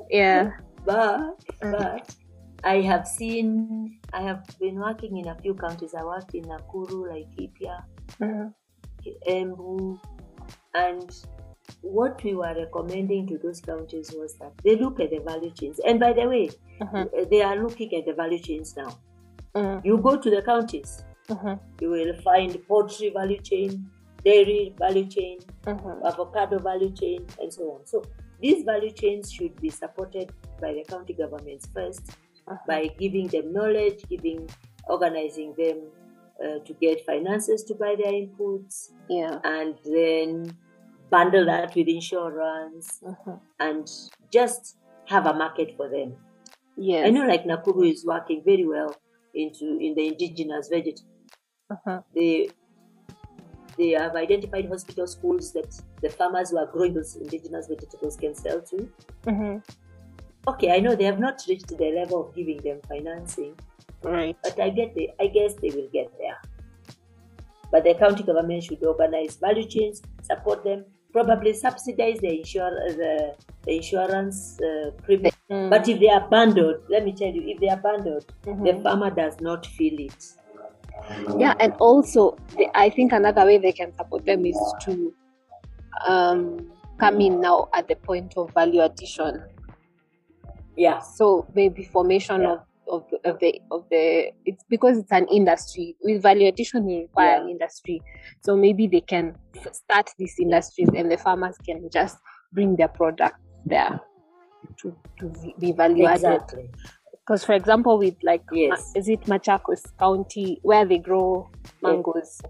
yeah. 0.10 0.50
but 0.84 1.20
but 1.60 2.14
I 2.64 2.80
have 2.82 3.06
seen 3.08 3.98
I 4.12 4.22
have 4.22 4.44
been 4.60 4.76
working 4.76 5.16
in 5.16 5.28
a 5.28 5.34
few 5.36 5.54
counties. 5.54 5.94
I 5.94 6.04
worked 6.04 6.34
in 6.34 6.44
Nakuru, 6.44 7.08
Laikipia, 7.12 7.84
Mhm. 8.20 8.54
Embu, 9.28 9.98
and 10.74 11.26
what 11.82 12.22
we 12.22 12.34
were 12.34 12.54
recommending 12.54 13.26
to 13.26 13.38
those 13.38 13.60
counties 13.60 14.12
was 14.16 14.34
that 14.34 14.52
they 14.62 14.76
look 14.76 15.00
at 15.00 15.10
the 15.10 15.18
value 15.18 15.50
chains. 15.50 15.80
And 15.80 15.98
by 15.98 16.12
the 16.12 16.28
way, 16.28 16.50
Mhm. 16.80 17.30
they 17.30 17.42
are 17.42 17.56
looking 17.56 17.94
at 17.94 18.04
the 18.06 18.12
value 18.12 18.38
chains 18.38 18.76
now. 18.76 18.98
Mm. 19.54 19.84
You 19.84 19.98
go 19.98 20.16
to 20.16 20.30
the 20.30 20.42
counties, 20.42 21.04
Mhm. 21.28 21.58
you 21.80 21.90
will 21.90 22.14
find 22.22 22.56
poultry 22.68 23.10
value 23.10 23.40
chain, 23.40 23.90
dairy 24.24 24.74
value 24.78 25.06
chain, 25.06 25.38
avocado 26.04 26.58
value 26.58 26.90
chain, 26.92 27.26
and 27.40 27.52
so 27.52 27.72
on. 27.72 27.86
So 27.86 28.02
these 28.40 28.64
value 28.64 28.90
chains 28.90 29.32
should 29.32 29.60
be 29.60 29.70
supported 29.70 30.32
by 30.60 30.72
the 30.74 30.84
county 30.84 31.12
governments 31.12 31.66
first 31.66 32.16
Mhm. 32.52 32.66
by 32.66 32.86
giving 32.98 33.28
them 33.28 33.52
knowledge, 33.52 34.04
giving, 34.08 34.48
organizing 34.88 35.54
them 35.54 35.78
uh, 36.42 36.58
to 36.64 36.72
get 36.80 37.04
finances 37.06 37.62
to 37.64 37.74
buy 37.74 37.94
their 37.96 38.12
inputs, 38.12 38.90
Yeah. 39.08 39.38
and 39.44 39.76
then 39.84 40.56
bundle 41.10 41.44
that 41.46 41.74
with 41.76 41.88
insurance 41.88 43.00
Mhm. 43.04 43.40
and 43.60 43.86
just 44.32 44.76
have 45.06 45.26
a 45.26 45.34
market 45.34 45.76
for 45.76 45.88
them. 45.88 46.16
Yes. 46.76 47.06
I 47.06 47.10
know, 47.10 47.26
like 47.26 47.44
Nakuru 47.44 47.90
is 47.92 48.04
working 48.04 48.42
very 48.44 48.66
well 48.66 48.94
into 49.34 49.78
in 49.78 49.94
the 49.94 50.08
indigenous 50.08 50.68
vegetable. 50.68 51.10
Mhm. 51.70 52.04
They 52.14 52.48
they 53.78 53.90
have 53.90 54.14
identified 54.16 54.68
hospital 54.68 55.06
schools 55.06 55.52
that 55.52 55.70
the 56.02 56.08
farmers 56.10 56.50
who 56.50 56.58
are 56.58 56.66
growing 56.66 56.92
those 56.92 57.16
indigenous 57.16 57.68
vegetables 57.68 58.16
can 58.16 58.34
sell 58.34 58.60
to. 58.60 58.88
Mhm. 59.24 59.62
Okay, 60.48 60.72
I 60.72 60.80
know 60.80 60.94
they 60.96 61.04
have 61.04 61.20
not 61.20 61.40
reached 61.48 61.68
the 61.68 61.92
level 61.92 62.26
of 62.28 62.34
giving 62.34 62.58
them 62.62 62.80
financing, 62.88 63.54
Right. 64.02 64.36
but 64.42 64.58
I 64.60 64.70
get 64.70 64.94
the, 64.94 65.10
I 65.20 65.28
guess 65.28 65.54
they 65.54 65.70
will 65.70 65.88
get 65.92 66.10
there. 66.18 66.36
But 67.70 67.84
the 67.84 67.94
county 67.94 68.22
government 68.24 68.64
should 68.64 68.84
organize 68.84 69.36
value 69.36 69.64
chains, 69.66 70.02
support 70.22 70.64
them, 70.64 70.84
probably 71.12 71.52
subsidize 71.54 72.18
the 72.20 72.28
insur- 72.40 72.96
the, 72.96 73.34
the 73.64 73.76
insurance 73.76 74.58
uh, 74.60 74.90
premium. 75.02 75.32
Mm. 75.50 75.70
But 75.70 75.88
if 75.88 76.00
they 76.00 76.08
are 76.08 76.28
bundled, 76.28 76.82
let 76.90 77.04
me 77.04 77.12
tell 77.12 77.28
you, 77.32 77.42
if 77.46 77.60
they 77.60 77.68
are 77.68 77.76
bundled, 77.76 78.26
Mhm. 78.44 78.64
the 78.64 78.82
farmer 78.82 79.10
does 79.10 79.40
not 79.40 79.64
feel 79.66 79.98
it. 80.00 80.24
yeah 81.38 81.54
and 81.58 81.72
also 81.80 82.36
the, 82.56 82.66
i 82.74 82.88
think 82.88 83.12
another 83.12 83.44
way 83.44 83.58
they 83.58 83.72
can 83.72 83.92
support 83.96 84.24
them 84.24 84.46
is 84.46 84.56
to 84.84 85.12
um, 86.06 86.70
come 86.98 87.20
in 87.20 87.40
now 87.40 87.68
at 87.74 87.88
the 87.88 87.96
point 87.96 88.32
of 88.36 88.52
value 88.54 88.80
addition 88.80 89.42
Yeah, 90.76 91.00
so 91.00 91.46
maybe 91.54 91.84
formation 91.84 92.42
Yeah. 92.42 92.52
of 92.52 92.60
of 92.88 93.08
the, 93.10 93.30
of 93.30 93.38
the 93.38 93.60
of 93.70 93.88
the 93.90 94.32
it's 94.44 94.64
because 94.68 94.98
it's 94.98 95.12
an 95.12 95.26
industry. 95.28 95.96
With 96.02 96.22
value 96.22 96.48
addition 96.48 96.88
you 96.88 97.02
require 97.02 97.40
an 97.42 97.48
industry. 97.48 98.02
So 98.42 98.56
maybe 98.56 98.86
they 98.86 99.02
can 99.02 99.36
start 99.72 100.10
these 100.18 100.34
industries 100.40 100.88
and 100.94 101.10
the 101.10 101.16
farmers 101.18 101.56
can 101.64 101.88
just 101.92 102.16
bring 102.52 102.76
their 102.76 102.88
product 102.88 103.36
there 103.64 104.00
to, 104.80 104.96
to 105.20 105.32
be 105.58 105.72
value 105.72 106.06
added 106.06 106.40
exactly. 106.42 106.70
because 107.10 107.44
for 107.44 107.52
example 107.54 107.98
with 107.98 108.14
like 108.22 108.44
Yes. 108.52 108.92
is 108.96 109.08
it 109.08 109.22
machakos 109.22 109.82
county 109.98 110.58
where 110.62 110.84
they 110.84 110.98
grow 110.98 111.50
mangoes 111.82 112.40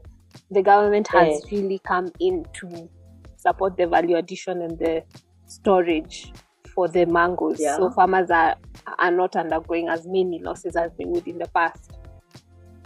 the 0.51 0.63
government 0.63 1.09
has 1.09 1.43
really 1.51 1.81
come 1.87 2.13
in 2.21 2.45
to 2.55 2.91
support 3.37 3.77
the 3.77 3.87
value 3.87 4.17
addition 4.17 4.63
and 4.63 4.79
the 4.79 5.03
storage 5.47 6.33
for 6.75 6.89
the 6.89 7.05
mangoes 7.07 7.61
Yeah. 7.61 7.77
so 7.77 7.91
farmers 7.91 8.31
are 8.31 8.57
are 8.99 9.11
not 9.11 9.37
undergoing 9.37 9.89
as 9.89 10.07
many 10.07 10.39
losses 10.41 10.77
as 10.77 10.91
they 10.99 11.05
would 11.05 11.27
in 11.29 11.39
the 11.39 11.49
past 11.49 11.91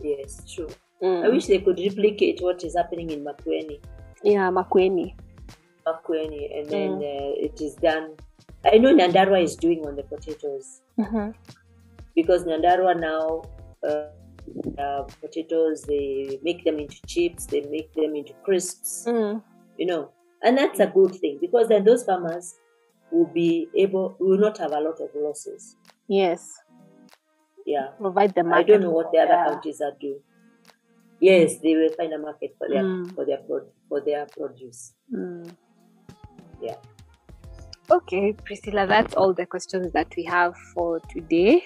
Yes, 0.02 0.42
true. 0.54 0.68
Mm. 1.02 1.24
I 1.24 1.28
wish 1.28 1.46
they 1.46 1.58
could 1.58 1.78
replicate 1.78 2.40
what 2.42 2.62
is 2.64 2.76
happening 2.76 3.10
in 3.10 3.24
Makueni. 3.24 3.80
yeah 4.22 4.50
makueni 4.50 5.14
Makueni, 5.86 6.58
and 6.58 6.68
then 6.68 6.90
Mm. 6.90 7.02
uh, 7.02 7.44
it 7.46 7.60
is 7.60 7.74
done. 7.76 8.10
I 8.64 8.78
know 8.78 8.92
Nyandarua 8.92 9.42
is 9.42 9.56
doing 9.56 9.86
on 9.86 9.94
the 9.96 10.02
potatoes 10.02 10.82
Mhm. 10.98 11.34
because 12.14 12.44
Nyandarua 12.44 12.98
now 12.98 13.42
uh, 13.82 14.08
uh, 14.78 15.02
potatoes 15.20 15.82
they 15.82 16.38
make 16.42 16.64
them 16.64 16.78
into 16.78 16.96
chips, 17.06 17.46
they 17.46 17.60
make 17.62 17.92
them 17.94 18.16
into 18.16 18.32
crisps, 18.44 19.04
Mm. 19.08 19.42
you 19.78 19.86
know, 19.86 20.08
and 20.42 20.58
that's 20.58 20.80
a 20.80 20.86
good 20.86 21.14
thing 21.14 21.38
because 21.40 21.68
then 21.68 21.84
those 21.84 22.04
farmers 22.04 22.54
will 23.10 23.26
be 23.32 23.68
able 23.74 24.16
will 24.18 24.38
not 24.38 24.58
have 24.58 24.72
a 24.72 24.80
lot 24.80 25.00
of 25.00 25.10
losses. 25.14 25.76
yes 26.08 26.52
Yeah, 27.66 27.88
provide 27.98 28.32
the 28.34 28.44
market. 28.44 28.58
I 28.58 28.62
don't 28.68 28.82
know 28.82 28.90
what 28.98 29.10
the 29.12 29.18
other 29.18 29.34
yeah. 29.38 29.46
countries 29.50 29.80
are 29.80 29.94
doing. 30.00 30.20
yes, 31.20 31.58
they 31.62 31.74
will 31.74 31.90
find 31.98 32.12
a 32.12 32.18
market 32.18 32.54
for 32.58 32.68
their 32.68 32.84
Mm. 32.84 33.14
for 33.14 33.24
their 33.24 33.38
pro- 33.46 33.68
for 33.88 34.00
their 34.00 34.26
produce. 34.26 34.94
Mm. 35.12 35.50
Yeah. 36.60 36.76
Okay, 37.90 38.32
Priscilla, 38.44 38.86
that's 38.86 39.14
all 39.14 39.32
the 39.32 39.46
questions 39.46 39.92
that 39.92 40.08
we 40.16 40.24
have 40.24 40.54
for 40.74 41.00
today. 41.14 41.64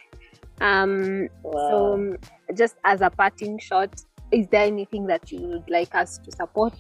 Um, 0.61 1.29
Wow. 1.42 1.68
So, 1.68 1.94
um, 1.94 2.16
just 2.55 2.76
as 2.85 3.00
a 3.00 3.11
parting 3.11 3.59
shot, 3.59 4.05
is 4.31 4.46
there 4.48 4.64
anything 4.64 5.07
that 5.07 5.33
you 5.33 5.40
would 5.48 5.68
like 5.70 5.94
us 5.94 6.18
to 6.18 6.31
support 6.33 6.76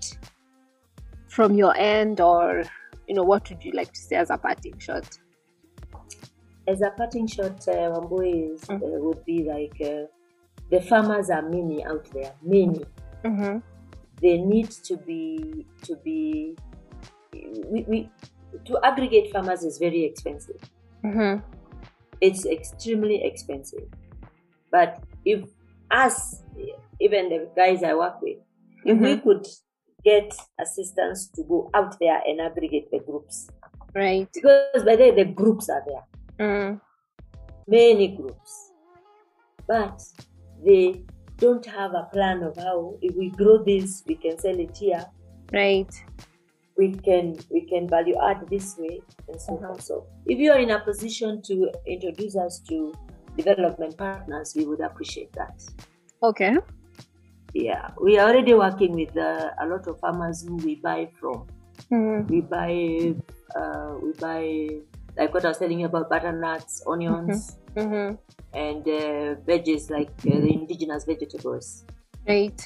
from 1.28 1.54
your 1.56 1.74
end, 1.76 2.20
or 2.20 2.64
you 3.10 3.16
know, 3.16 3.24
what 3.24 3.50
would 3.50 3.64
you 3.64 3.72
like 3.72 3.92
to 3.92 4.00
say 4.00 4.14
as 4.14 4.30
a 4.30 4.38
parting 4.38 4.78
shot? 4.78 5.18
As 6.68 6.80
a 6.80 6.90
parting 6.90 7.26
shot, 7.26 7.66
uh, 7.66 7.90
Wambui 7.92 8.54
is, 8.54 8.60
Mm. 8.66 8.76
uh, 8.76 9.00
would 9.04 9.24
be 9.24 9.42
like 9.42 9.74
uh, 9.80 10.06
the 10.70 10.80
farmers 10.80 11.28
are 11.28 11.42
many 11.42 11.84
out 11.84 12.08
there, 12.12 12.32
many. 12.40 12.84
Mm-hmm. 13.24 13.58
They 14.22 14.38
need 14.38 14.70
to 14.84 14.96
be 14.96 15.66
to 15.82 15.96
be. 16.04 16.56
We, 17.32 17.84
we 17.88 18.10
to 18.64 18.78
aggregate 18.84 19.32
farmers 19.32 19.64
is 19.64 19.78
very 19.78 20.04
expensive. 20.04 20.60
Mm-hmm. 21.04 21.40
It's 22.20 22.46
extremely 22.46 23.24
expensive. 23.24 23.88
But 24.70 25.02
if 25.24 25.48
us, 25.90 26.42
even 27.00 27.28
the 27.28 27.48
guys 27.56 27.82
I 27.82 27.94
work 27.94 28.22
with, 28.22 28.38
if 28.84 28.96
we 28.98 29.16
Mhm. 29.16 29.22
could 29.24 29.46
get 30.04 30.32
assistance 30.60 31.28
to 31.28 31.42
go 31.44 31.70
out 31.74 31.98
there 32.00 32.20
and 32.26 32.40
aggregate 32.40 32.90
the 32.90 32.98
groups, 33.00 33.48
Right. 33.94 34.28
because 34.32 34.84
by 34.84 34.96
then 34.96 35.16
the 35.16 35.24
groups 35.24 35.68
are 35.68 35.82
there. 35.86 36.04
Mm. 36.38 36.80
many 37.66 38.08
groups, 38.16 38.72
but 39.68 40.00
they 40.64 41.04
don't 41.36 41.64
have 41.66 41.92
a 41.94 42.08
plan 42.12 42.42
of 42.42 42.56
how 42.56 42.94
if 43.00 43.14
we 43.14 43.30
grow 43.30 43.62
this, 43.62 44.02
we 44.06 44.14
can 44.16 44.38
sell 44.38 44.58
it 44.58 44.76
here, 44.76 45.04
Right. 45.52 45.92
we 46.76 46.92
can 46.92 47.36
we 47.50 47.60
can 47.62 47.86
value 47.88 48.16
add 48.22 48.48
this 48.48 48.76
way, 48.78 49.00
and 49.28 49.40
so 49.40 49.52
Mhm. 49.52 49.70
on. 49.70 49.78
So, 49.80 50.06
if 50.26 50.38
you 50.38 50.50
are 50.52 50.58
in 50.58 50.70
a 50.70 50.80
position 50.80 51.42
to 51.42 51.70
introduce 51.86 52.36
us 52.36 52.58
to 52.68 52.92
development 53.36 53.96
partners, 53.96 54.54
we 54.56 54.64
would 54.66 54.80
appreciate 54.80 55.32
that. 55.32 55.62
Okay. 56.22 56.56
Yeah, 57.52 57.90
we 58.00 58.18
are 58.18 58.28
already 58.30 58.54
working 58.54 58.92
with 58.94 59.16
uh, 59.16 59.50
a 59.60 59.66
lot 59.66 59.86
of 59.88 59.98
farmers 60.00 60.46
who 60.46 60.56
we 60.56 60.76
buy 60.76 61.08
from. 61.18 61.46
Mm. 61.90 62.28
We 62.28 62.40
buy, 62.42 63.14
uh, 63.56 63.94
we 64.02 64.12
buy 64.12 64.68
like 65.16 65.34
what 65.34 65.44
I 65.44 65.48
was 65.48 65.58
telling 65.58 65.80
you 65.80 65.86
about 65.86 66.08
butternuts, 66.08 66.82
onions. 66.86 67.56
Mm-hmm. 67.76 68.16
and 68.52 68.82
uh, 68.82 69.38
veggies 69.46 69.90
like 69.90 70.10
uh, 70.26 70.40
the 70.40 70.52
indigenous 70.52 71.04
vegetables 71.04 71.84
Right. 72.26 72.60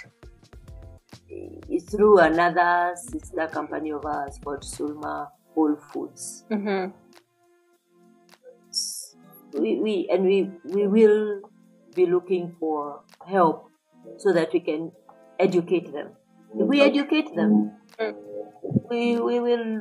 it's 1.28 1.90
through 1.90 2.20
another 2.20 2.94
sister 2.96 3.46
company 3.48 3.92
of 3.92 4.04
ours 4.06 4.38
called 4.42 4.62
Sulma 4.62 5.28
Whole 5.54 5.76
Foods. 5.92 6.46
Mm-hmm. 6.50 6.90
We, 9.60 9.78
we 9.80 10.08
and 10.10 10.24
we 10.24 10.50
we 10.64 10.86
will 10.88 11.42
be 11.94 12.06
looking 12.06 12.56
for 12.58 13.02
help 13.28 13.70
so 14.18 14.32
that 14.32 14.52
we 14.52 14.60
can 14.60 14.92
educate 15.38 15.92
them. 15.92 16.10
If 16.56 16.68
we 16.68 16.80
educate 16.80 17.34
them, 17.34 17.72
we 18.90 19.18
we 19.20 19.40
will 19.40 19.80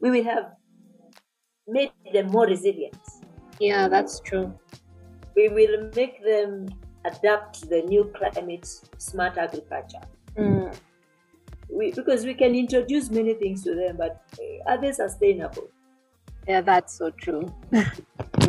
we 0.00 0.10
will 0.10 0.24
have 0.24 0.52
made 1.66 1.92
them 2.12 2.28
more 2.28 2.46
resilient. 2.46 2.96
Yeah, 3.58 3.88
that's 3.88 4.20
true. 4.20 4.52
We 5.36 5.48
will 5.48 5.90
make 5.96 6.22
them 6.22 6.68
adapt 7.04 7.60
to 7.60 7.66
the 7.66 7.82
new 7.82 8.12
climate 8.14 8.66
smart 8.98 9.38
agriculture. 9.38 10.06
Mm. 10.36 10.76
we, 11.68 11.92
because 11.92 12.24
we 12.24 12.34
can 12.34 12.54
introduce 12.54 13.10
many 13.10 13.34
things 13.34 13.62
to 13.64 13.74
them, 13.74 13.96
but 13.96 14.22
are 14.66 14.80
they 14.80 14.92
sustainable? 14.92 15.68
Yeah, 16.46 16.60
that's 16.60 16.96
so 16.96 17.10
true. 17.10 17.52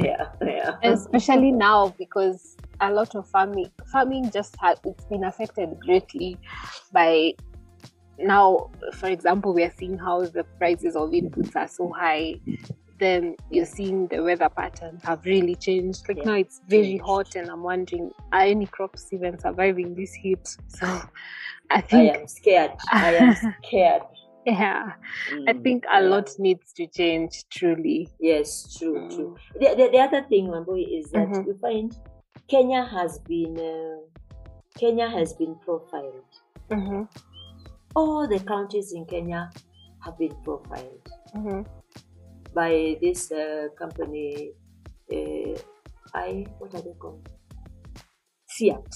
Yeah, 0.02 0.28
yeah. 0.42 0.76
especially 0.84 1.52
now 1.52 1.94
because 1.98 2.55
a 2.82 2.92
lot 2.92 3.16
of 3.16 3.28
farming 3.30 3.70
farming 3.92 4.30
just 4.32 4.56
has 4.60 4.78
it's 4.86 5.06
been 5.06 5.24
affected 5.24 5.70
greatly 5.80 6.38
by 6.92 7.34
now 8.20 8.70
for 8.94 9.08
example 9.08 9.54
we 9.54 9.64
are 9.64 9.74
seeing 9.78 9.98
how 9.98 10.22
the 10.22 10.44
prices 10.58 10.96
of 10.96 11.10
inputs 11.12 11.56
are 11.56 11.68
so 11.68 11.92
high 11.92 12.36
then 12.98 13.36
you're 13.52 13.66
seeing 13.66 14.08
the 14.08 14.22
weather 14.24 14.48
patterns 14.50 15.04
have 15.04 15.26
really 15.26 15.56
changed 15.56 16.08
like 16.08 16.18
Yeah, 16.18 16.24
now 16.26 16.34
it's 16.36 16.62
very 16.68 16.98
hot 16.98 17.36
and 17.36 17.50
i'm 17.50 17.62
wondering 17.64 18.12
are 18.32 18.42
any 18.42 18.66
crops 18.68 19.12
even 19.12 19.38
surviving 19.40 19.94
this 19.96 20.14
heat 20.14 20.48
so 20.68 21.02
i 21.70 21.82
think 21.82 22.14
I 22.14 22.18
am 22.20 22.28
scared. 22.28 22.72
I 22.92 23.16
am 23.16 23.36
scared. 23.66 24.04
yeah 24.46 24.94
i 25.48 25.54
Mm, 25.54 25.64
think 25.64 25.84
a 25.92 26.02
yeah. 26.02 26.08
lot 26.08 26.30
needs 26.40 26.72
to 26.74 26.88
change 26.88 27.44
truly 27.50 28.10
Yes, 28.20 28.78
true, 28.78 28.96
Mm. 29.00 29.16
true. 29.16 29.36
The, 29.60 29.76
the, 29.76 29.90
the 29.92 30.00
other 30.00 30.24
thing, 30.30 30.48
Wambui, 30.48 31.00
is 31.00 31.12
that 31.12 31.28
Mhm. 31.28 31.46
we 31.48 31.54
find 31.60 31.98
Kenya 32.48 32.84
has 32.86 33.20
been 33.20 33.58
uh, 33.60 34.02
Kenya 34.78 35.10
has 35.10 35.34
been 35.34 35.56
profiled. 35.56 36.24
hmm 36.70 37.04
All 37.96 38.28
the 38.28 38.40
counties 38.40 38.92
in 38.94 39.06
Kenya 39.06 39.50
have 40.04 40.18
been 40.18 40.36
profiled 40.44 41.08
hmm 41.34 41.62
by 42.54 42.98
this 43.02 43.32
uh, 43.32 43.68
company. 43.78 44.52
Uh, 45.12 45.58
I 46.14 46.46
what 46.60 46.74
are 46.76 46.82
they 46.82 46.94
called? 47.00 47.28
Fiat. 48.48 48.88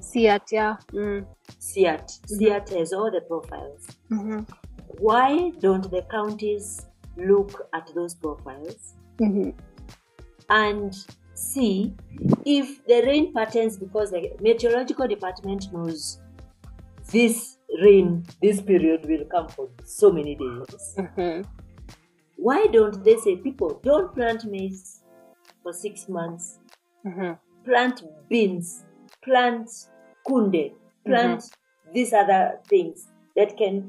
CIAT, 0.00 0.52
yeah. 0.52 0.76
Mm. 0.92 1.26
CIAT. 1.60 2.08
CIAT 2.26 2.70
has 2.78 2.92
all 2.92 3.10
the 3.10 3.20
profiles. 3.20 3.86
hmm 4.08 4.40
Why 5.00 5.50
don't 5.60 5.90
the 5.90 6.02
counties 6.10 6.86
look 7.16 7.68
at 7.74 7.90
those 7.94 8.14
profiles 8.14 8.94
hmm 9.18 9.50
and 10.48 10.94
see 11.38 11.94
if 12.44 12.84
the 12.86 13.02
rain 13.06 13.32
patterns, 13.32 13.76
because 13.76 14.10
the 14.10 14.30
meteorological 14.40 15.06
department 15.06 15.66
knows 15.72 16.18
this 17.12 17.58
rain, 17.82 18.24
this 18.42 18.60
period 18.60 19.06
will 19.06 19.24
come 19.26 19.48
for 19.48 19.68
so 19.84 20.10
many 20.10 20.34
days. 20.34 20.96
hmm 20.96 21.42
Why 22.36 22.66
don't 22.66 23.04
they 23.04 23.16
say, 23.16 23.36
people, 23.36 23.80
don't 23.82 24.14
plant 24.14 24.44
maize 24.44 25.00
for 25.62 25.72
six 25.72 26.08
months, 26.08 26.58
hmm 27.04 27.32
plant 27.64 28.02
beans, 28.30 28.84
plant 29.22 29.68
kunde, 30.26 30.72
plant 31.04 31.44
these 31.92 32.12
other 32.12 32.60
things 32.68 33.06
that 33.36 33.56
can 33.56 33.88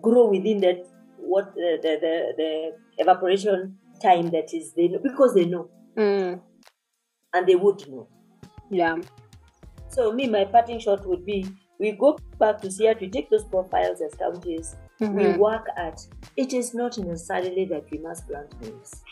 grow 0.00 0.28
within 0.28 0.60
that 0.60 0.84
what 1.16 1.54
the 1.54 1.78
the, 1.82 1.98
the, 2.00 2.32
the 2.36 2.72
evaporation 2.98 3.78
time 4.02 4.30
that 4.30 4.52
is 4.52 4.72
they 4.74 4.88
know 4.88 4.98
because 5.02 5.34
they 5.34 5.44
know. 5.44 5.70
Mm. 5.96 6.40
And 7.34 7.46
they 7.46 7.54
would 7.56 7.88
know. 7.88 8.08
Yeah. 8.70 8.96
So 9.88 10.12
me, 10.12 10.26
my 10.26 10.44
parting 10.44 10.78
shot 10.80 11.06
would 11.06 11.24
be 11.26 11.46
we 11.78 11.92
go 11.92 12.18
back 12.38 12.60
to 12.62 12.70
see 12.70 12.92
we 13.00 13.08
take 13.10 13.28
those 13.30 13.44
profiles 13.44 14.00
as 14.00 14.14
counties, 14.14 14.76
we 15.00 15.24
Mhm. 15.24 15.38
work 15.38 15.66
at 15.76 16.00
it 16.36 16.52
is 16.52 16.74
not 16.74 16.96
necessarily 16.98 17.64
that 17.66 17.90
we 17.90 17.98
must 17.98 18.26
plant 18.28 18.54
maize. 18.60 19.02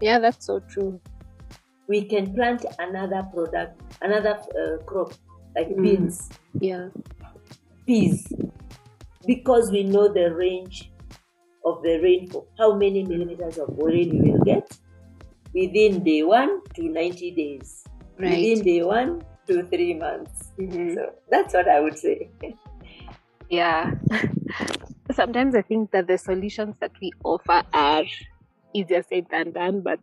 Yeah, 0.00 0.18
that's 0.18 0.46
so 0.46 0.60
true. 0.60 1.00
We 1.88 2.04
can 2.04 2.34
plant 2.34 2.64
another 2.78 3.22
product, 3.34 3.82
another 4.00 4.38
uh, 4.60 4.82
crop 4.84 5.12
like 5.56 5.68
Mm. 5.68 5.82
beans, 5.82 6.30
Yeah. 6.60 6.88
peas, 7.86 8.32
because 9.26 9.70
we 9.70 9.82
know 9.82 10.08
the 10.08 10.34
range 10.34 10.92
of 11.64 11.82
the 11.82 11.98
rainfall, 12.00 12.46
how 12.58 12.74
many 12.74 13.02
millimeters 13.02 13.58
of 13.58 13.76
rain 13.76 14.10
we 14.22 14.30
will 14.30 14.44
get 14.44 14.78
within 15.54 16.02
day 16.04 16.22
one 16.22 16.60
to 16.74 16.82
90 16.88 17.30
days, 17.32 17.84
Right. 18.18 18.30
within 18.42 18.64
day 18.64 18.82
one 18.82 19.22
to 19.46 19.62
three 19.64 19.94
months. 19.94 20.52
Mhm. 20.58 20.94
So 20.94 21.12
that's 21.30 21.54
what 21.54 21.68
I 21.68 21.80
would 21.80 21.98
say. 21.98 22.30
Yeah. 23.50 23.94
Sometimes 25.12 25.56
I 25.56 25.62
think 25.62 25.90
that 25.90 26.06
the 26.06 26.16
solutions 26.18 26.76
that 26.80 26.92
we 27.02 27.10
offer 27.24 27.62
are 27.74 28.04
easier 28.72 29.02
said 29.02 29.26
than 29.28 29.50
done, 29.50 29.80
but 29.80 29.98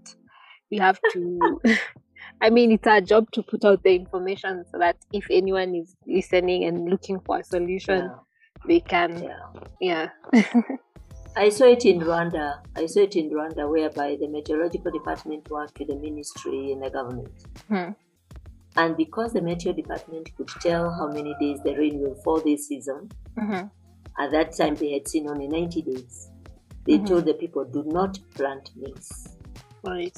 we 0.69 0.77
have 0.79 0.99
to. 1.13 1.61
I 2.41 2.49
mean, 2.49 2.73
it's 2.73 2.85
our 2.87 2.99
job 2.99 3.31
to 3.31 3.41
put 3.43 3.63
out 3.63 3.83
the 3.83 3.95
information 3.95 4.65
so 4.69 4.79
that 4.79 4.97
if 5.13 5.25
anyone 5.31 5.75
is 5.75 5.95
listening 6.05 6.65
and 6.65 6.89
looking 6.89 7.21
for 7.21 7.39
a 7.39 7.43
solution, 7.43 7.99
Yeah, 8.11 8.19
they 8.67 8.79
can. 8.81 9.23
yeah. 9.23 10.09
Yeah. 10.33 10.41
I 11.37 11.49
saw 11.49 11.65
it 11.65 11.85
in 11.85 11.99
Rwanda. 11.99 12.61
I 12.75 12.87
saw 12.87 13.01
it 13.01 13.15
in 13.15 13.29
Rwanda, 13.29 13.69
whereby 13.69 14.17
the 14.19 14.27
meteorological 14.27 14.91
department 14.91 15.49
worked 15.51 15.77
with 15.77 15.89
the 15.89 15.95
ministry 15.95 16.71
and 16.71 16.81
the 16.81 16.89
government. 16.89 17.29
Hmm. 17.67 17.91
And 18.75 18.97
because 18.97 19.33
the 19.33 19.41
meteo 19.41 19.75
department 19.75 20.35
could 20.35 20.47
tell 20.47 20.89
how 20.89 21.07
many 21.07 21.35
days 21.39 21.59
the 21.63 21.75
rain 21.75 21.99
will 21.99 22.15
fall 22.15 22.41
this 22.41 22.67
season, 22.67 23.11
Mhm. 23.35 23.69
at 24.17 24.31
that 24.31 24.57
time 24.57 24.75
they 24.75 24.93
had 24.93 25.07
seen 25.07 25.29
only 25.29 25.47
90 25.47 25.81
days. 25.81 26.31
They 26.85 26.97
Mhm. 26.97 27.05
told 27.05 27.25
the 27.25 27.33
people, 27.33 27.65
do 27.65 27.83
not 27.83 28.19
plant 28.33 28.71
maize. 28.75 29.37
Right. 29.83 30.17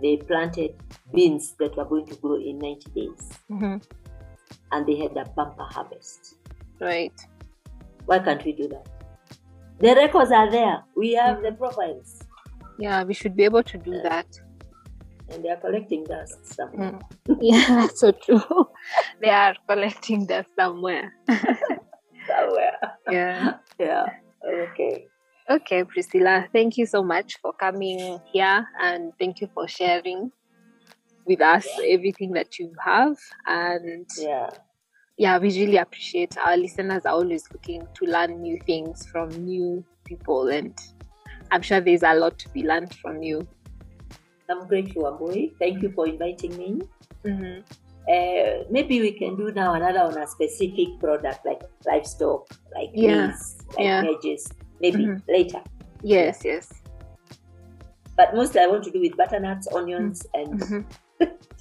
They 0.00 0.16
planted 0.16 0.74
beans 1.12 1.54
that 1.58 1.76
were 1.76 1.84
going 1.84 2.06
to 2.06 2.16
grow 2.16 2.36
in 2.36 2.58
90 2.58 2.90
days. 2.90 3.38
Mhm. 3.50 3.82
and 4.72 4.86
they 4.86 4.96
had 4.96 5.16
a 5.16 5.28
bumper 5.36 5.64
harvest. 5.64 6.36
Right. 6.80 7.12
Why 8.06 8.18
can't 8.18 8.44
we 8.44 8.52
do 8.52 8.68
that? 8.68 9.01
The 9.82 9.96
records 9.96 10.30
are 10.30 10.48
there. 10.48 10.84
We 10.96 11.14
have 11.14 11.38
mm. 11.38 11.42
the 11.42 11.52
profiles. 11.52 12.22
Yeah, 12.78 13.02
we 13.02 13.14
should 13.14 13.34
be 13.34 13.42
able 13.42 13.64
to 13.64 13.78
do 13.78 14.00
that. 14.02 14.26
And 15.28 15.44
they 15.44 15.48
are 15.48 15.56
collecting 15.56 16.04
dust 16.04 16.46
somewhere. 16.46 17.00
Mm. 17.28 17.38
Yeah, 17.40 17.66
that's 17.66 17.98
so 17.98 18.12
true. 18.12 18.40
they 19.20 19.30
are 19.30 19.56
collecting 19.66 20.26
dust 20.26 20.50
somewhere. 20.54 21.12
somewhere. 21.28 22.78
Yeah. 23.10 23.54
Yeah. 23.80 24.06
Okay. 24.46 25.06
Okay, 25.50 25.82
Priscilla, 25.82 26.46
thank 26.52 26.78
you 26.78 26.86
so 26.86 27.02
much 27.02 27.40
for 27.42 27.52
coming 27.52 28.20
here 28.32 28.64
and 28.80 29.12
thank 29.18 29.40
you 29.40 29.48
for 29.52 29.66
sharing 29.66 30.30
with 31.26 31.40
us 31.40 31.66
yeah. 31.80 31.94
everything 31.94 32.30
that 32.34 32.60
you 32.60 32.72
have. 32.84 33.16
And 33.46 34.06
yeah, 34.16 34.50
yeah, 35.16 35.38
we 35.38 35.48
really 35.48 35.76
appreciate 35.76 36.36
our 36.38 36.56
listeners 36.56 37.04
are 37.04 37.12
always 37.12 37.50
looking 37.52 37.86
to 37.94 38.04
learn 38.06 38.40
new 38.40 38.58
things 38.66 39.06
from 39.06 39.28
new 39.30 39.84
people, 40.04 40.48
and 40.48 40.78
I'm 41.50 41.62
sure 41.62 41.80
there's 41.80 42.02
a 42.02 42.14
lot 42.14 42.38
to 42.40 42.48
be 42.50 42.62
learned 42.62 42.94
from 42.94 43.22
you. 43.22 43.46
I'm 44.48 44.66
grateful, 44.66 45.04
Wambui. 45.04 45.52
Thank 45.58 45.82
you 45.82 45.92
for 45.92 46.06
inviting 46.06 46.56
me. 46.56 46.82
Mm-hmm. 47.24 47.60
Uh, 48.08 48.64
maybe 48.70 49.00
we 49.00 49.12
can 49.12 49.36
do 49.36 49.52
now 49.52 49.74
another 49.74 50.00
on 50.00 50.18
a 50.18 50.26
specific 50.26 50.98
product 50.98 51.46
like 51.46 51.62
livestock, 51.86 52.48
like 52.74 52.90
yeah. 52.92 53.28
bees, 53.28 53.58
like 53.68 53.78
yeah. 53.78 54.02
veggies. 54.02 54.52
Maybe 54.80 55.04
mm-hmm. 55.04 55.30
later. 55.30 55.62
Yes, 56.02 56.42
yes. 56.44 56.72
But 58.16 58.34
mostly 58.34 58.60
I 58.60 58.66
want 58.66 58.82
to 58.84 58.90
do 58.90 59.00
with 59.00 59.16
butternuts, 59.16 59.68
onions, 59.72 60.26
mm-hmm. 60.34 60.52
and 60.52 60.60
mm-hmm. 60.60 60.80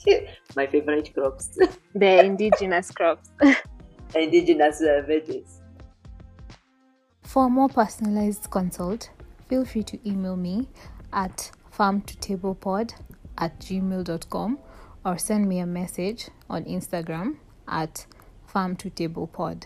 my 0.56 0.68
favorite 0.68 1.14
crops. 1.14 1.58
the 1.96 2.26
indigenous 2.26 2.92
crops. 2.92 3.30
indigenous 4.16 4.82
uh, 4.82 5.04
veggies. 5.08 5.60
For 7.24 7.50
more 7.50 7.70
personalized 7.70 8.50
consult, 8.50 9.10
feel 9.48 9.66
free 9.66 9.84
to 9.84 10.10
email 10.10 10.36
me 10.36 10.70
at 11.14 11.52
farmtotablepod 11.74 12.94
at 13.38 13.60
gmail.com 13.60 14.60
or 15.06 15.18
send 15.18 15.48
me 15.48 15.60
a 15.60 15.66
message 15.66 16.30
on 16.50 16.66
Instagram 16.66 17.38
at 17.68 18.06
farmtotablepod. 18.54 19.66